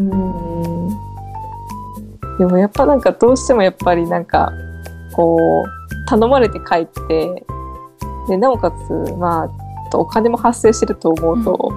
[0.00, 2.38] うんうん。
[2.38, 4.52] でもやっぱなんかどうしてもやっぱりなんか、
[5.12, 7.44] こう、頼まれて帰って、
[8.28, 11.72] で、なおかつ、まあ、お金も発生してると思うと、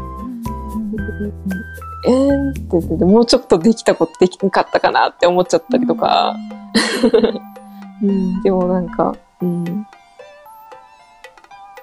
[2.06, 6.36] えーんって言って、もうちょっとできたことできなかったかなって思っちゃったりとか、
[8.02, 9.64] うん、でもなんか、うん。
[9.66, 9.74] で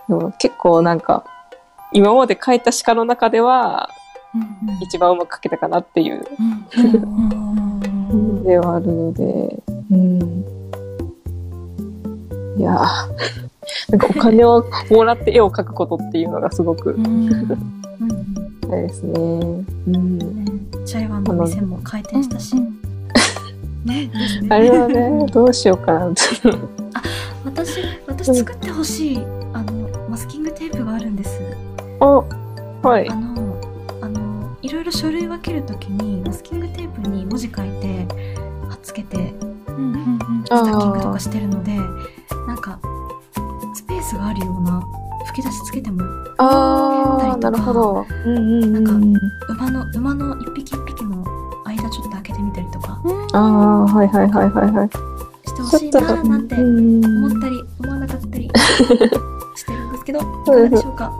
[0.08, 1.24] も結構なんか、
[1.92, 3.90] 今まで書いた鹿の中では、
[4.80, 6.22] 一番うまく書けたかなっていう。
[8.12, 8.42] うん。
[8.44, 10.44] ではあるので、うん。
[12.58, 12.72] いや
[13.88, 13.98] なん。
[13.98, 17.28] かお金をもらって絵を描くことっていうのがすごく、うん。
[18.70, 19.12] あれですね。
[19.12, 19.18] う
[19.90, 20.84] ん。
[20.84, 22.54] チャイワンの店も開店したし、
[23.84, 26.20] ねですねあれはね、どうしようかなって。
[27.44, 29.18] 私私作ってほしい
[29.54, 31.16] あのマスキングテープがあるん。
[31.16, 31.40] です
[32.00, 32.24] お、
[32.82, 33.08] はい。
[33.08, 33.29] あの
[34.62, 38.06] いろいろ書類分けるときにマスキングテープに文字書いて
[38.68, 39.16] 貼っつけて
[40.44, 41.76] スタッキングとかしてるので
[42.46, 42.78] なんか
[43.74, 44.82] スペースがあるような
[45.26, 46.02] 吹き出しつけても
[46.38, 48.06] ああ、なるほど。
[48.26, 48.84] うんうんうん。
[48.84, 49.14] なん
[49.50, 51.24] 馬の馬の一匹一匹の
[51.66, 53.00] 間ちょっと開けてみたりとか
[53.34, 54.88] ああ、はいはいはいはいはい。
[55.48, 58.50] してほしいなーなんてうん思ったり思わなかったり
[59.56, 61.12] してるんですけどいかがでしょうか？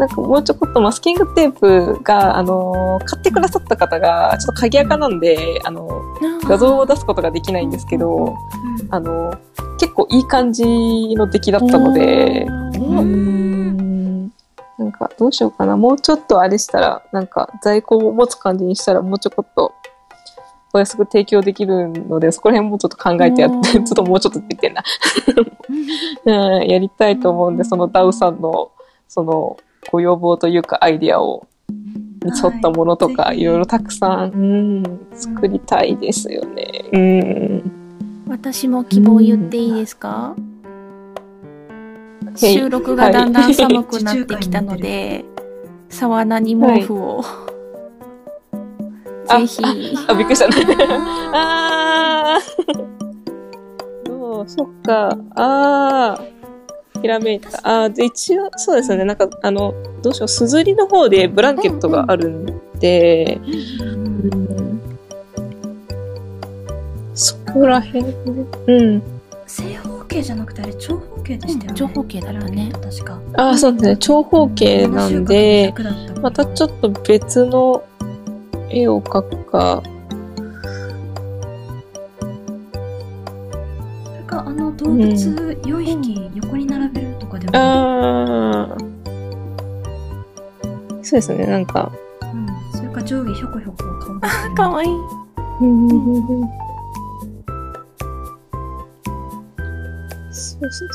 [0.00, 5.88] なんかもうちょこっとマスキングテープが、あのー買ってくださった方が、ちょっと鍵垢なんで、あの
[6.44, 8.34] 画像を出すことができないんですけど、うん
[8.90, 9.38] あの
[9.78, 10.64] 結構いい感じ
[11.16, 14.32] の出来だったので、うーん。
[14.78, 15.76] なんかどうしようかな。
[15.76, 19.74] もうちょっとあれしたら、なんか在庫を持つ感じにしたら、もうちょこっと
[20.72, 24.82] お安く提供できるので、そこら辺もちょっと考えてやって、 ちょっともうちょっと出てんな。
[26.24, 26.30] う
[26.64, 28.70] ん、やりたいと思うんで、そのダウさんの、
[29.08, 29.56] その、
[29.90, 34.36] ご要望というかアイディアを、に沿ったものとか、はいいろいろたくさん、う
[34.82, 36.84] ん、作りたいですよね。
[36.92, 37.72] うん。
[38.28, 40.36] 私も希望言っていいですか？
[42.42, 45.24] へい収録がだんだん寒くなってきたので、
[45.88, 47.46] 沢名に毛布を、は
[49.38, 49.62] いぜひ、
[50.08, 50.54] あ、びっくりしたね。
[51.32, 52.40] あー。
[54.06, 55.16] そう、そっか。
[55.36, 56.39] あー。
[57.02, 57.48] ひらめいた。
[57.62, 59.04] あーで、一応、そうですよね。
[59.04, 60.28] なんか、あの、どうしよう。
[60.28, 63.38] すずりの方でブランケットがあるんで、
[63.80, 64.80] うん
[67.14, 68.14] そこら辺ね。
[68.66, 69.02] うん。
[69.46, 73.96] 正方形じゃなくてあれ長方形でしたよね、長方形だったね確かあー、そうですね。
[73.96, 77.82] 長方形なんで、7週間で100だったまたちょっと別の
[78.70, 79.82] 絵を描くか。
[84.04, 86.66] それかあの動物4匹横に
[87.52, 88.90] あー。
[91.02, 91.46] そうですね。
[91.46, 91.90] なんか、
[92.22, 94.88] うん、それか上下ひょこひょこ顔出してるかわいい。
[100.32, 100.90] そうそうそう。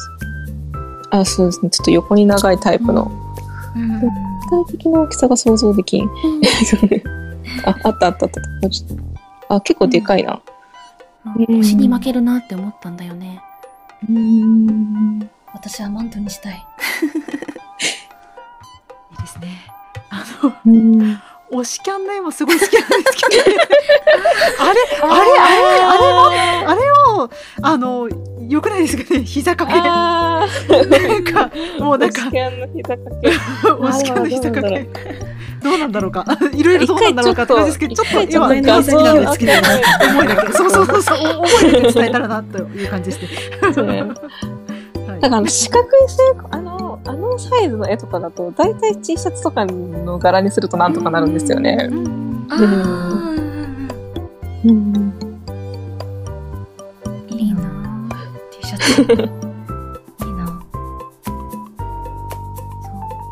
[1.11, 1.69] あ、そうですね。
[1.69, 3.11] ちょっと横に長いタイプの。
[3.75, 4.07] うん具
[4.65, 6.07] 体的な大きさが想像できん。
[7.65, 8.39] あ、あったあったあった。
[8.39, 10.39] もうちょっとあ、結構でかいな。
[11.25, 13.41] うん推しに負けるなって思ったんだよね。
[14.07, 15.29] うん。
[15.55, 16.53] 私はマントにしたい
[19.11, 19.47] いいですね。
[20.09, 21.21] あの、うん。
[21.51, 23.43] 推しキャンの絵もすごい好きなんですけど、
[24.59, 27.29] あれ、あれ、あれ、あれの、あれを、
[27.61, 28.09] あの、
[28.49, 29.87] よくないですかね、膝掛け。
[29.87, 30.45] な。
[31.19, 33.29] んか、もうなんか推し、キャンの膝掛け。
[33.29, 34.89] 推しキャンの膝掛け。
[35.63, 36.25] どうなんだろうか？
[36.53, 40.53] いろいろどうなんだろうかって感じですけど、ちょっと今、好きなんですけど、画像思いだけ。
[40.53, 43.15] そうそうそうそう、思いだけ伝えたらな、という感じで
[43.73, 44.03] すね。
[45.15, 51.89] ねはいだからあの四角い成功、あの、あのサイズの絵とかだと、だいたい T シャツとかの柄にするとなんとかなるんですよね。
[51.89, 55.13] あうんーうん。
[57.29, 57.61] いいな
[58.51, 59.07] T シャツいい
[60.33, 60.43] な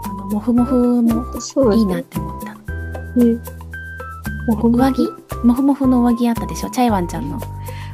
[0.04, 2.04] あの、もふもふもいいなっ。
[2.04, 2.54] て思った。
[3.20, 3.38] ね
[4.46, 5.10] 上着
[5.44, 6.70] もふもふの上着あったでしょ？
[6.70, 7.40] チャイワンちゃんの。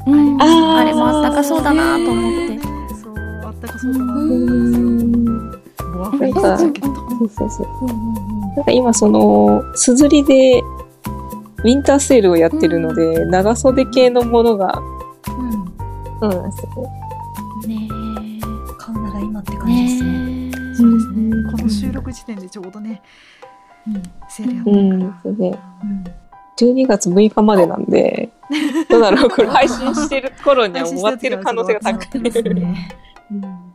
[0.08, 2.69] うん、あれもあったかそうだなと思って。
[3.90, 4.14] な。
[4.16, 5.52] うん。
[7.20, 7.88] そうそうそう。
[8.56, 8.66] なん。
[8.66, 14.82] か今その、すずりで、ウィンターセールをやってるので、長袖系のものが、
[15.28, 15.52] うん。
[16.20, 16.52] そうなん。
[16.52, 16.70] ですよ
[17.68, 17.76] ね。
[17.76, 17.90] ね
[18.78, 19.52] 買うなら今って。
[19.58, 20.52] 感じですね。
[20.76, 21.52] そうですね。
[21.52, 23.02] この収録時点でちょうどね、
[23.88, 24.04] うん。
[24.30, 25.60] セールやってうん、そうね。
[25.84, 26.04] うん。
[26.58, 27.86] 12月6日までなん。
[27.86, 28.30] で、
[28.90, 32.00] どうだろう、これ配信してる頃には終わってる可能性が高い。
[32.10, 32.90] 終わってますね。
[33.32, 33.69] うん。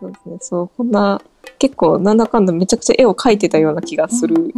[0.00, 1.20] そうですね、そう、こんな、
[1.58, 4.52] 結構なんだかんだめちゃくちゃ絵を描いてたような気がする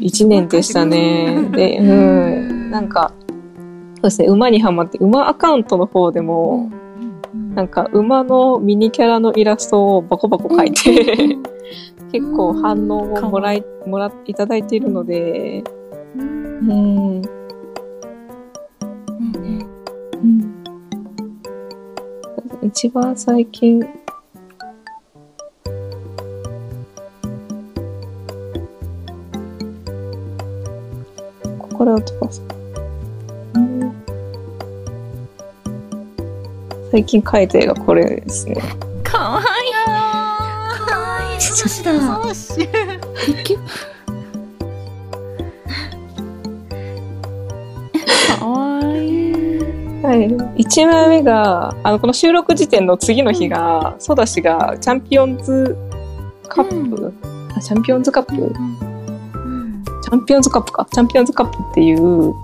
[0.00, 1.48] 一年でしたね。
[1.52, 3.12] で、うん、なんか、
[3.96, 6.70] そうですね、馬にハマって、馬アカウントの方でも、
[7.54, 11.38] なんか馬のミニキャラのイラストをバコバコ描いて、
[12.10, 15.62] 結構反応をもらい、もらいただいているので、
[16.16, 17.22] うん、
[22.62, 23.82] 一番最近、
[31.82, 32.40] これを飛ばす。
[33.54, 33.92] うん
[36.92, 38.62] 最近描いた絵がこれですね。
[39.02, 39.44] かわい
[40.86, 42.22] かわいい、ソダシだ。
[42.22, 42.62] そうし。
[42.62, 42.68] い。
[43.42, 43.58] キュ
[48.38, 49.64] かわいい。
[50.04, 50.62] はい。
[50.62, 55.76] 1枚目が、あの、この収録時点の次の日が、ソダシがチャンピオンズ
[56.48, 57.12] カップ、
[57.56, 60.86] あ、チャンピオンズカップ、うんチャンピオンズカップか。
[60.92, 62.34] チャンピオンズカップっていう、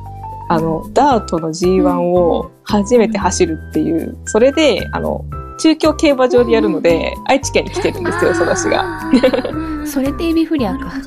[0.49, 5.25] あの、ダートの G1 を初めて走るっていう、それで、あの、
[5.59, 9.11] 中京競馬場でやるので、愛知県に来てるんですよ、ソダシが。
[9.85, 10.93] それでエビフリアか。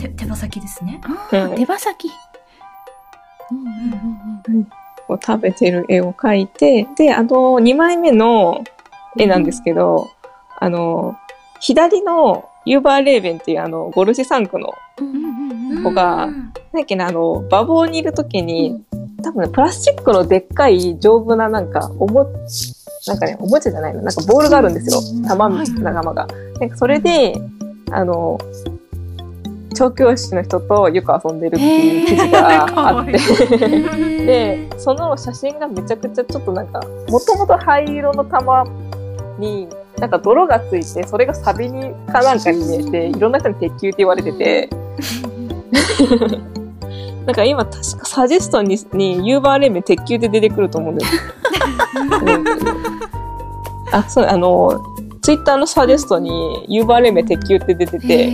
[0.00, 1.00] 手 手羽先ですね。
[1.32, 2.10] うん手羽先。
[5.06, 8.64] こう食べてる絵を描いて、で、あの、2枚目の
[9.18, 10.08] 絵なんですけど、
[10.58, 11.16] あの、
[11.60, 14.72] 左のユーバーレーベンっていうあの、ゴルシ3区の
[15.82, 18.84] 子がうんなんだっけな、あの、馬房にいるときに、
[19.22, 22.26] 多分ね、プラスチックのでっかい丈夫ななんか、おも、
[23.06, 25.00] なんかね、おもちゃじゃないの、なんかボールがあるんですよ。
[25.28, 26.26] 玉みたいな玉が。
[26.58, 27.40] なんかそれで、
[27.92, 28.38] あの、
[29.74, 33.12] 調教師の人とよく遊んでるっていう記事があって、
[34.26, 38.64] で、その写真がめちゃくちゃちょっとなんか、もともと灰色の玉
[39.38, 44.68] に、なんか泥がついて、それがサビにかなんかに見えて、いろんな人に鉄球って言われてて、
[47.26, 51.12] なんか今確かサジェストににユーバーレーメン鉄球で出てくると思うんです。
[53.92, 54.82] あ、そう、あの、
[55.22, 58.32] ツイッターのサジェストにユーバーレーメン鉄球って出てて、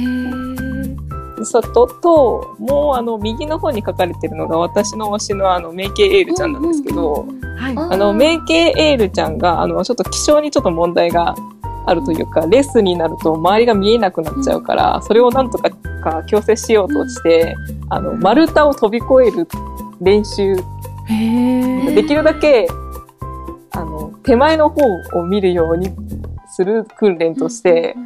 [1.44, 7.26] そと、と、もうあの、右の方に書かれてるのが私の推しのあの、メイケイエールちゃんなんですけど、
[7.56, 7.76] はい。
[7.76, 11.34] ああの、メイケイエールちゃんが、あの、ちょっと気象にちょっと問題が
[11.86, 17.54] あるというか、レッスンになると周りが見えなくなっちゃうから、それをなんとかか強制しようとして、
[17.88, 19.48] あの、丸太を飛び越える
[20.00, 20.56] 練習、
[21.06, 22.68] へできるだけ、
[23.72, 24.82] あの、手前の方
[25.18, 25.90] を見るように
[26.48, 27.96] する訓練として、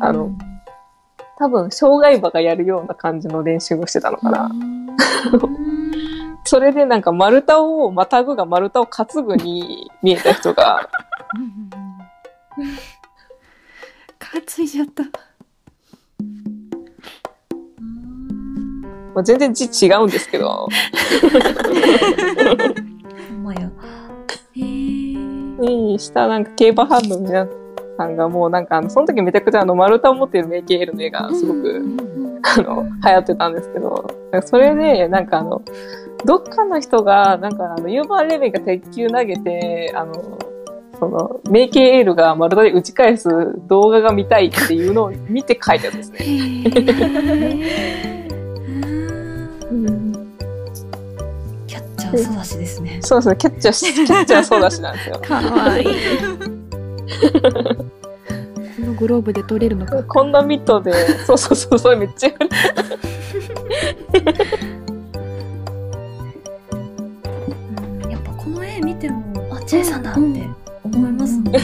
[0.00, 0.30] あの、
[1.40, 4.50] 多分、障害馬がやるような感じの練習をしてたのかな。
[6.44, 10.86] それでなんか丸太を、またぐが丸太を担ぐに見えた人が、
[14.18, 15.04] 担いじゃった。
[19.14, 20.10] まあ、全然字違うん。
[20.10, 20.68] ですけど、
[23.32, 23.42] ほん。
[23.42, 23.60] まや。
[24.56, 26.44] へーにしたなん。
[26.44, 27.46] か競馬ファンの皆
[28.00, 31.82] さんがもうなんかあの、その時めちゃくちゃあの丸太を持っているメイケールの絵がすごく、
[32.42, 35.62] あの、流行ってたんですけど、なんかそれで、なんかあの、
[36.24, 40.38] どっかの人が、なんかあの、ユーバーレベンが鉄球投げて、あの、
[40.98, 43.28] その、メイケールが丸太で打ち返す
[43.68, 46.18] 動画が見たいっていうのを見て書いたやつですね。
[49.70, 50.12] うん
[51.66, 52.98] キャッチャー育ちですね。
[53.02, 55.20] そうですね、キャッチャーし、キャッチャーそうだしなんですよ。
[55.22, 56.49] かわいい。
[58.80, 60.02] このグローブで取れるのか。
[60.04, 60.92] こんなミットで、
[61.26, 62.48] そうそうそう、それめっちゃ言われ
[64.20, 64.34] て
[68.04, 71.60] うんやっぱこの絵見ても、あ、ジェイさんだって思いますね。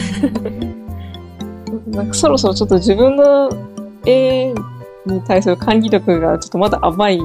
[1.87, 3.49] なんかそろそろちょっと自分の
[4.05, 4.53] 絵
[5.05, 7.19] に対する管理力がちょっとまだ甘い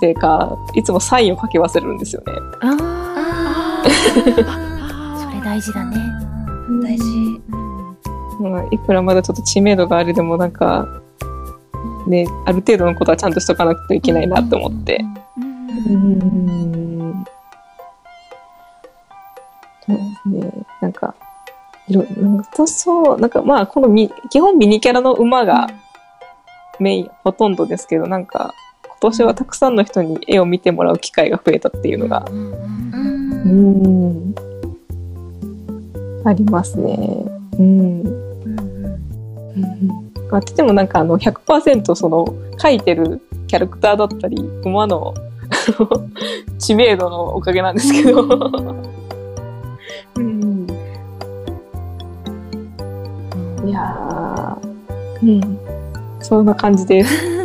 [0.00, 2.32] せいか、いつもサインを書き忘れるんですよね。
[2.60, 3.88] あああ。
[5.18, 6.27] それ大事だね。
[8.38, 10.86] まあ、いくらまだちょっと知名度があれでもなんか、
[12.06, 15.04] ね、ある程度のことはちゃんとしとかなくてはいけないなと思って。
[15.88, 17.24] うん。
[19.86, 20.52] そうですね。
[20.80, 20.92] なん。
[20.92, 21.14] か、
[21.88, 22.42] いろ、なん。
[22.42, 23.30] かそう、なん。
[23.30, 25.68] かまあ、このみ、基本ミニキャラの馬が
[26.78, 27.56] メイン、ほとん。
[27.56, 28.26] どですけど、なん。
[28.26, 29.76] か、今年はたくさん。
[29.76, 34.34] の人に絵を見てもらう機会が増えたっていうのが、ううん、
[36.24, 37.24] ありますね。
[37.58, 38.27] うん。
[40.30, 42.26] まあ、でもなんかあの100%その
[42.58, 45.14] 書いてるキャラクターだったり馬の
[46.58, 48.22] 知名度のおかげなんですけど、
[50.16, 50.66] うん、
[53.66, 55.58] いやー、うん、
[56.20, 57.04] そんな感じで。
[57.04, 57.38] す。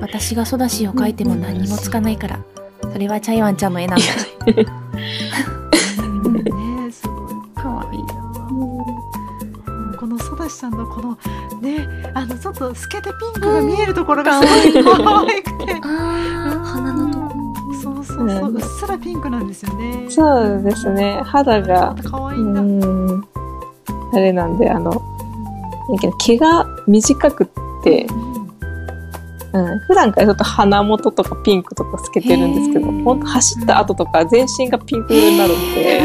[0.00, 2.40] 私がソダシを描いても何もつかないから、
[2.92, 4.04] それはチャイワンちゃんの絵なんだ。
[10.52, 11.18] このソダシさんのこの
[11.60, 15.72] ねあのちょっと透けてピンクが見えるところがすごい可愛くて。
[15.82, 17.32] ああ、鼻のとこ。
[17.82, 20.06] そうそうそううっすらピンクなんですよね。
[20.08, 23.24] そうですね、肌が、可愛ういんだん、
[24.12, 25.00] あれなんで、あの、だ
[26.00, 27.48] けど毛が短くっ
[27.82, 28.06] て、
[29.52, 33.02] うん、普段からちょっと鼻元とかピンクとかつけてるんですけど、へー。
[33.02, 36.02] ほんと走った後とか全身がピンク色になるので、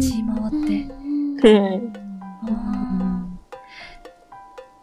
[0.00, 0.97] 血回 って。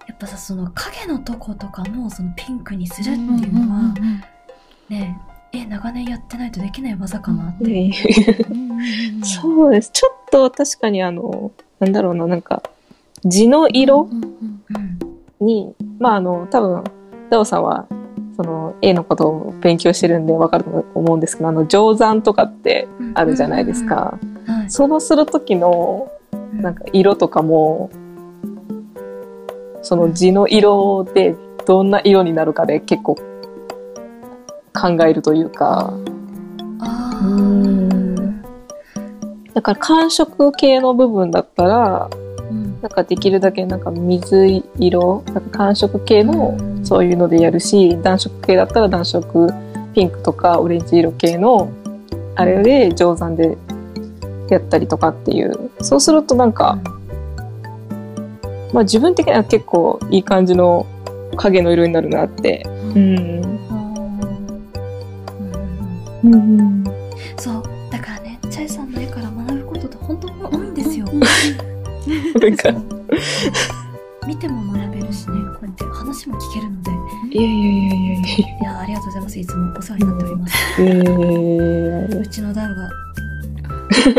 [0.08, 3.94] やっぱさ、その影のとことかもそのピンクにするっていうのは、
[4.90, 5.20] ね
[5.52, 7.66] え、長年やってないとできない技かなって。
[7.66, 7.92] ね
[9.24, 9.92] そうです。
[9.92, 12.62] ちょっと確かにあの、なんだろうな、なんか、
[13.24, 14.26] 地の色うん。
[15.40, 16.84] に、まああの、多分、
[17.30, 17.88] ダオさんは、
[18.36, 24.18] その、絵のことを勉強してるんでわかると思うんですけど、あの、定山とかってあるじゃないですか。
[24.46, 24.70] はい。
[24.70, 26.12] そのする時の、
[26.62, 27.90] なんか色とかも、
[29.82, 31.36] その地の色で
[31.66, 33.16] どんな色になるかで結構
[34.74, 35.94] 考えるというか、
[36.80, 37.28] あうあ。
[37.28, 38.42] ん。
[39.54, 42.10] だから寒色系の部分だったら、
[42.50, 42.82] うん。
[42.82, 49.50] なんかできるだけなんか水色、なんか寒色系のそういうのでやるし、暖色系だったら暖色、
[49.94, 51.70] ピンクとかオレンジ色系の
[52.36, 53.58] あれで定山で
[54.50, 55.72] やったりとかっていう。
[55.82, 56.78] そうするとなんか、
[58.74, 60.86] まあ自分的には結構いい感じの
[61.38, 62.64] 影の色になるなって。
[62.96, 63.42] うん。
[66.24, 66.84] うんうん。
[67.38, 67.64] そう。
[67.92, 71.06] だからね、チャイさんの絵から学ぶことって本当に多いんですよ。
[72.42, 72.70] なんか、
[74.28, 76.92] 見ても学べるしね、こうやって話も聞けるので。
[77.32, 78.48] いやいやいやいやいや。
[78.48, 79.40] いや、ありがとうございます。
[79.40, 80.56] いつもお世話になっております。
[80.80, 83.05] えーうちのダウが。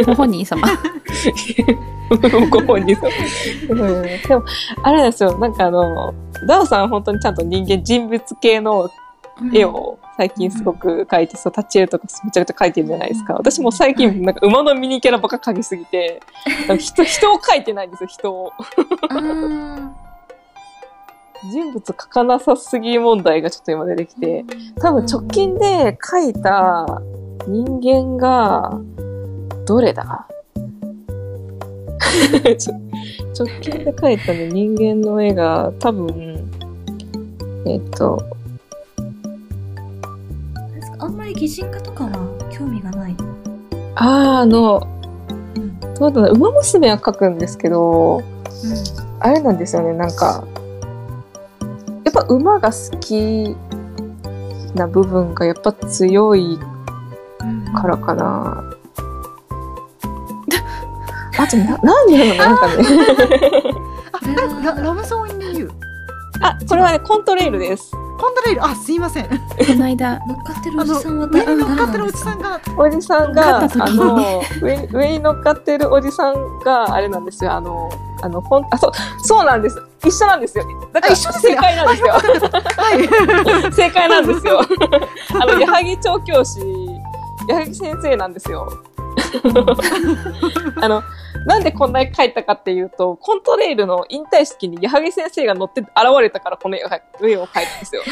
[0.04, 0.68] ご本人様。
[2.50, 3.10] ご本人さん。
[3.70, 4.44] うんでも、
[4.82, 5.38] あれですよ。
[5.38, 6.14] なんかあの、
[6.46, 8.90] ダオさん本当にちゃんと人間、人物系の
[9.52, 13.34] 絵を最近すごく描いて、そう、タッチ絵とかめちゃくちゃ描いてるじゃないですか。
[13.34, 16.20] 私も最近、なんか馬のミニキャラばっか描きすぎて、
[16.78, 18.52] 人、人を描いてないんですよ、人を。
[21.52, 24.44] 人物描かなさすぎ問題がちょっと今出てきて、
[24.80, 26.86] 多分直近で描いた
[27.46, 28.80] 人間が、
[29.66, 30.26] どれだ？
[32.56, 32.74] ちょ
[33.44, 36.48] 直近で描いたね、人間の絵が多分、
[37.66, 38.18] えっと、
[40.98, 42.10] あんまり擬人化とかは
[42.50, 43.16] 興味がない？
[43.96, 44.86] あーあの、
[45.56, 45.80] うん。
[45.94, 48.22] どうだろう、馬娘は描くんですけど、う
[49.20, 50.44] あれなんですよね、なんか、
[52.04, 53.56] やっぱ馬が好き
[54.74, 56.58] な部分がやっぱ強い
[57.74, 58.72] からかな。
[61.38, 62.54] あと、な、なんでなの？
[62.54, 62.84] なんかね。
[64.12, 64.18] あ
[64.62, 65.70] ラララブソンインユー
[66.42, 67.90] あ、これはね、コントレイルです。
[68.18, 68.64] コントレイル？
[68.64, 69.34] あすいませんこ
[69.74, 77.90] の間、乗っかってるおじさんは上に乗っかってるおじさんがおじさんが、あの、上、上に乗っかってるおじさんが、あれなんですよ、あの、
[78.22, 79.82] あの、ほん、あ、そう、そうなんです。
[80.04, 80.64] 一緒なんですよ。
[80.92, 82.12] だから、あ一緒で正解なんですよ。
[82.12, 84.60] はい 正解なんですよ。
[84.60, 86.60] あの、矢作調教師、
[87.48, 88.66] 矢作先生なんですよ。
[90.80, 91.02] あの、
[91.46, 95.90] なんでこんな絵描いたかっていうと、コントレイルの引退式に矢作先生が乗って現
[96.20, 98.02] れたからこの絵を描い絵を描いたんですよ。
[98.02, 98.06] へ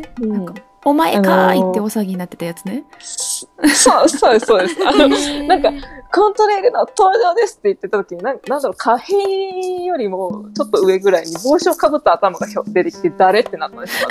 [0.00, 2.84] ーうんかお前かーいって大騒ぎになってたやつね。
[3.00, 4.76] そう、そうです、そうです。
[4.86, 5.08] あの、
[5.46, 5.70] なんか、
[6.10, 14.08] コントレイルの登場ですって言ってた時に、なんなんだろう、貨幣よりもちょっと上ぐらいに帽子をかぶった頭がひょ出てきて、誰ってなったんですよ。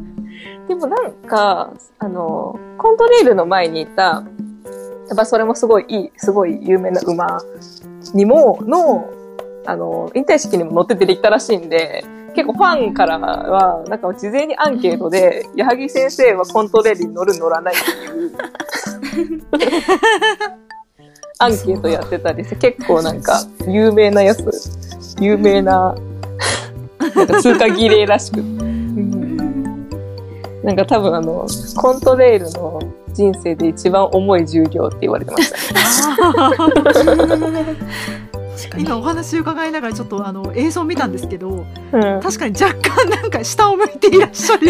[0.70, 4.24] でもなんか、あの、コントレイルの前にいた、や
[5.14, 7.26] っぱそれもすごいいい、すごい有名な馬
[8.14, 9.10] にも、の、
[9.66, 12.04] あの、引退式にも乗って出てきたらしいんで、
[12.36, 18.32] 結構ファンからは、なんか事前にアンケートで、矢作先生はコントレイルに乗る乗らないっていう、
[21.40, 24.48] アンケートやってたりして、結構なんか、有名なやつ、
[25.18, 25.96] 有名な、
[27.16, 28.38] なんか通過儀礼らしく。
[28.38, 28.59] うん
[30.70, 32.78] なんか多分あの、コントレールの
[33.12, 35.58] 人生で一番重い重量って言われてました。
[37.50, 37.76] ね。
[38.78, 42.20] 今お話伺いながらちょっとあの映像見たんですけどうん。
[42.20, 44.68] 確かに若干なんか下を向いていらっしゃる。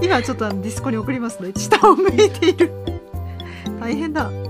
[0.00, 1.52] 今ちょっとディスコに送りますね。
[1.54, 2.72] 下を向いている。
[3.78, 4.30] 大変だ。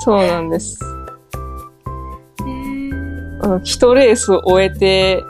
[0.00, 0.91] そうなんです。
[3.42, 5.22] えーあの一レースを終えて、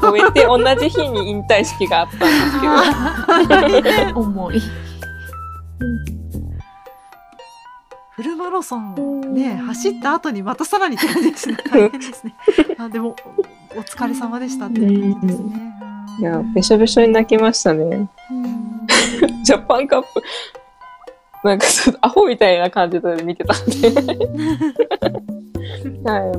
[0.00, 2.26] 終えて同じ日に引退式があったんで
[3.94, 4.60] すけど、 重い。
[8.18, 12.34] フルマラソンね走った後にまたさらにって感じですね大変ですね。
[12.76, 13.14] あでも
[13.76, 15.74] おお疲れ様でしたって感じですね。
[16.18, 18.08] いや、べしょべしょに泣きましたね。
[19.44, 20.20] ジャパンカップ、
[21.44, 23.72] なんかちょっとアホみたいな感じで見てたんで。
[26.04, 26.32] はい。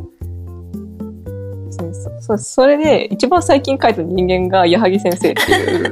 [1.71, 5.89] そうそうそうそれで、一番最近書いた人間が矢作先生っていう。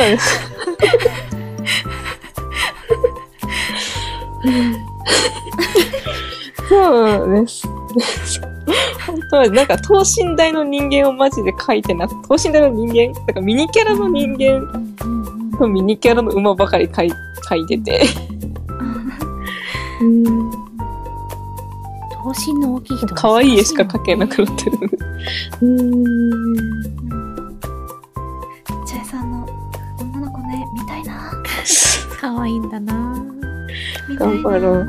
[0.00, 0.40] そうです。
[6.68, 7.68] そうです。
[9.06, 14.66] 本当は、なんか等身大の人間をマジで書いてなく等身大の人間なんかミニキャラの人間
[15.58, 17.12] とミニキャラの馬ばかり書い
[17.48, 18.02] 書いてて。
[22.22, 24.78] 頭身の大きい人可愛い絵しか描けなくなってる。
[25.62, 27.19] うん。
[32.20, 32.94] 可愛いんだな。
[34.16, 34.88] 頑張ろう。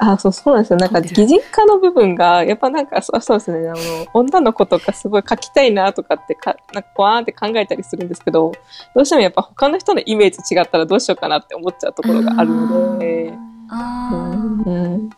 [0.00, 0.78] あ、そう、そうなんですよ。
[0.78, 3.68] なんか、擬人化の部分が、やっぱなんか、そうそうですね。
[3.68, 8.52] あの、女の子とかすごい描きたいなとかってか、なんか、こわーんって考えたりするんですけど、
[8.94, 13.32] どうしてもやっぱ他の人のイメージ違ったらどうしようかなって思っちゃうところがあるので、
[13.70, 14.62] あうーん。
[14.62, 15.10] うん。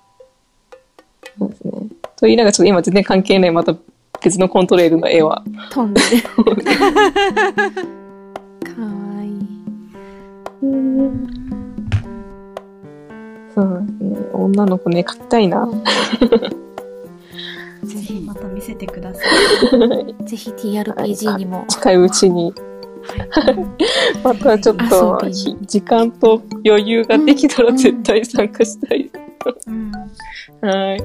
[1.38, 1.72] そうですね。
[2.16, 3.74] と言いながら、ちょっと今全然関係ない、また
[4.22, 5.42] 別のコントレールの絵は。
[5.70, 6.06] 飛んでる。
[8.62, 8.82] 可
[9.18, 9.53] 愛い
[13.54, 14.26] そうですね。
[14.32, 15.66] 女の子ね、描きたいな。
[17.84, 19.24] ぜひまた見せてください。
[20.26, 21.64] ぜひ TRPG にも。
[21.68, 22.52] 近いうちに。
[24.24, 25.20] またちょっと
[25.62, 29.10] 時間と余裕ができたら絶対参加したい。
[29.66, 29.92] うん。
[30.62, 31.04] はい。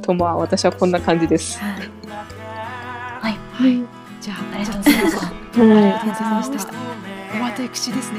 [0.00, 1.58] とまあ私はこんな感じです。
[1.60, 1.66] は
[3.68, 3.82] い。
[4.20, 5.26] じゃあありがとうございました。
[5.26, 6.73] はありがとうございましたお
[7.56, 8.18] 私ですね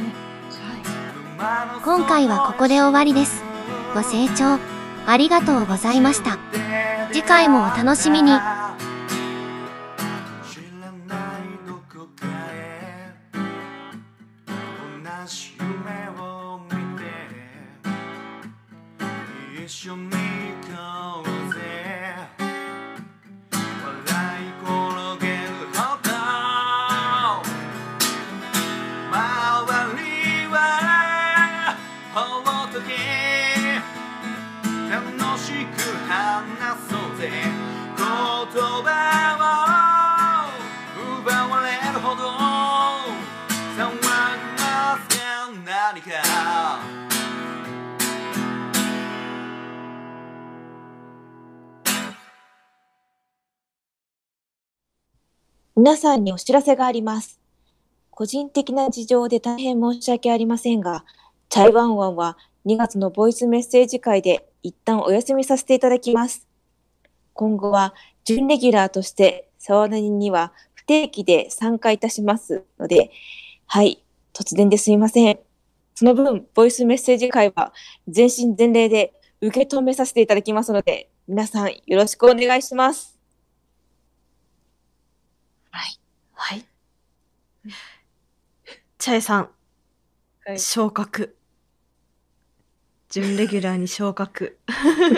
[1.84, 3.44] 今回はここで終わりです。
[3.94, 4.58] ご清聴
[5.06, 6.38] ありがとうございました。
[7.12, 8.32] 次回もお楽しみに。
[8.32, 8.44] 知らない
[11.68, 13.40] どこかへ同
[15.28, 17.04] じ夢を見て
[19.66, 20.25] 一緒に
[55.78, 57.42] 皆さんにお知らせがあります。
[58.10, 61.04] 個人的な事情で大変申し訳ありませんが、
[61.50, 66.48] チャイワンワンは2月のボイスメッセージ会で一旦お休みさせていただきます。
[67.34, 73.12] 今後は準レギュラーとして沢田には不定期で参加いたしますので、
[73.66, 74.02] はい、
[74.34, 75.40] 突然ですいません。
[75.94, 77.74] その分、ボイスメッセージ会は
[78.08, 83.15] 全身全霊で受け止めさせていただきますので、皆さんよろしくお願いします。
[86.34, 86.66] はい。
[88.98, 89.50] チャエさん、
[90.46, 90.60] はい。
[90.60, 91.36] 昇格。
[93.10, 94.58] 準レギュラーに昇格。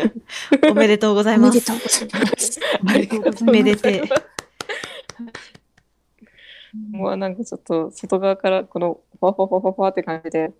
[0.70, 2.60] おめでとうございおめますでとうございます。
[2.82, 3.43] おめでとうございます。
[3.43, 4.03] めでて
[6.91, 10.53] もうなんかちょっと外側からこのファファファファファって感じで。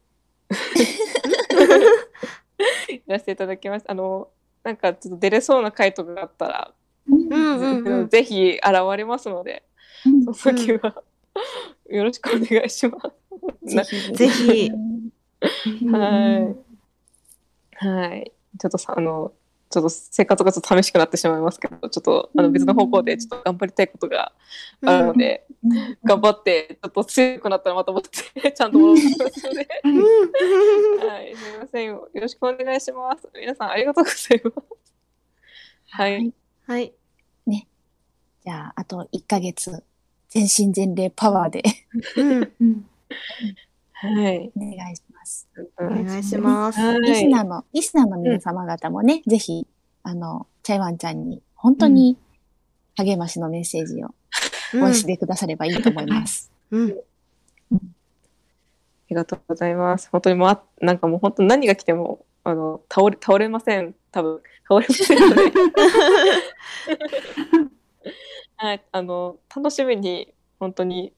[3.08, 3.86] らせていただきます。
[3.88, 4.30] あの、
[4.64, 6.74] なんかちょっと出れそうな回とかがあったら、
[7.08, 7.38] うんう
[7.84, 8.10] んうん。
[8.10, 9.64] ぜひ現れますので、
[10.28, 11.04] の時は、
[11.90, 12.98] よろしくお願いしま
[13.66, 13.76] す。
[13.76, 14.14] なぜひ。
[14.14, 14.72] ぜひ。
[15.92, 16.56] は
[17.82, 17.86] い。
[17.86, 18.32] はい。
[18.60, 19.34] ちょっとさ、あの、
[19.70, 24.32] ちょっと生活がちょっと寂しくなってしまいますけど、ちょっとあの別の方向でちょっと頑張りたいことが
[24.82, 25.46] あるので、
[26.04, 29.68] 頑張って、ちょっと強くなったらまた戻って、ちゃんと戻ってきますので、
[31.06, 31.36] はい。
[31.36, 31.86] すみません。
[31.86, 33.30] よろしくお願いします。
[33.36, 34.58] 皆さんありがとうございます。
[35.90, 36.34] はい。
[36.66, 36.94] はい。
[38.48, 39.84] じゃあ、あと1ヶ月、
[40.30, 41.64] 全身全霊パワーで
[42.16, 42.86] うん。
[43.94, 44.52] はい。
[44.56, 45.48] お願いします。
[45.80, 46.80] お願いします。
[46.80, 49.66] はいリスナーの、リスナーの皆様方もね、ぜひ、
[50.04, 52.18] あの、チャイワンちゃんに、本当に
[52.96, 54.14] 励ましのメッセージを
[54.74, 56.52] お寄せてくださればいいと思います。
[56.72, 56.92] うん。
[57.72, 57.76] あ
[59.10, 60.10] りがとうございます。
[60.12, 63.96] 本当にもうあ、なんかもう本当に何が来ても、あの、倒れ、倒れません。
[64.12, 65.42] 多分、倒れませんので。
[68.58, 71.14] はい、あの、楽しみに、本当に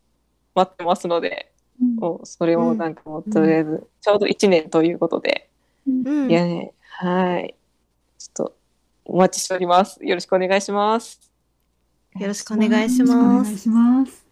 [0.53, 1.51] 待ってますので、
[1.97, 5.49] もうそれをなんかもう、とりあえず、ちょうど1年ということで、
[5.87, 5.91] う
[6.27, 7.55] んいやね、はい。
[8.17, 8.55] ちょっと、
[9.05, 10.03] お待ちしております。
[10.05, 11.31] よろしくお願いします。
[12.19, 13.69] よろしくお願いしおます。
[13.69, 14.25] ます。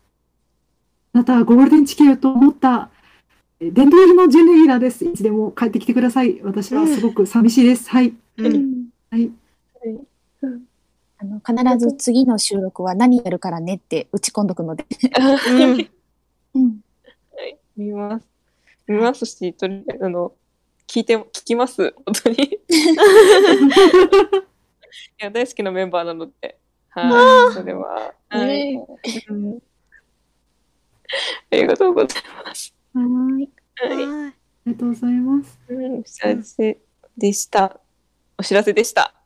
[1.13, 2.89] また、ゴールデンチケットを持った、
[3.59, 5.05] えデンドエルの準レギュラーです。
[5.05, 6.41] いつでも帰ってきてください。
[6.43, 7.89] 私はすごく寂しいです。
[7.89, 8.13] はい。
[8.37, 8.89] うん。
[9.09, 9.31] はい。
[11.20, 14.86] あの、必ず次の収録は何やるからねって打ち込んどくので。
[15.49, 15.89] うん。
[16.55, 16.80] うん。
[17.36, 18.26] はい、見ます。
[18.88, 20.34] 見ますし、とりあえず、あの、
[20.88, 21.93] 聞いて、聞きます。
[22.05, 22.36] 本当に。
[22.38, 22.59] い
[25.20, 26.59] や、大好きなメンバーなので。
[26.89, 27.53] はい。
[27.53, 28.13] それは。
[28.30, 28.74] はい。
[29.30, 29.59] うん
[31.51, 32.74] ありがとうございます。
[32.93, 33.05] はい。
[33.89, 34.05] はい。
[34.05, 34.28] はい。
[34.28, 34.34] あ
[34.65, 35.59] りがとうございます。
[35.70, 36.78] うんお知らせ
[37.18, 37.80] でした。
[38.38, 39.16] お知らせでした。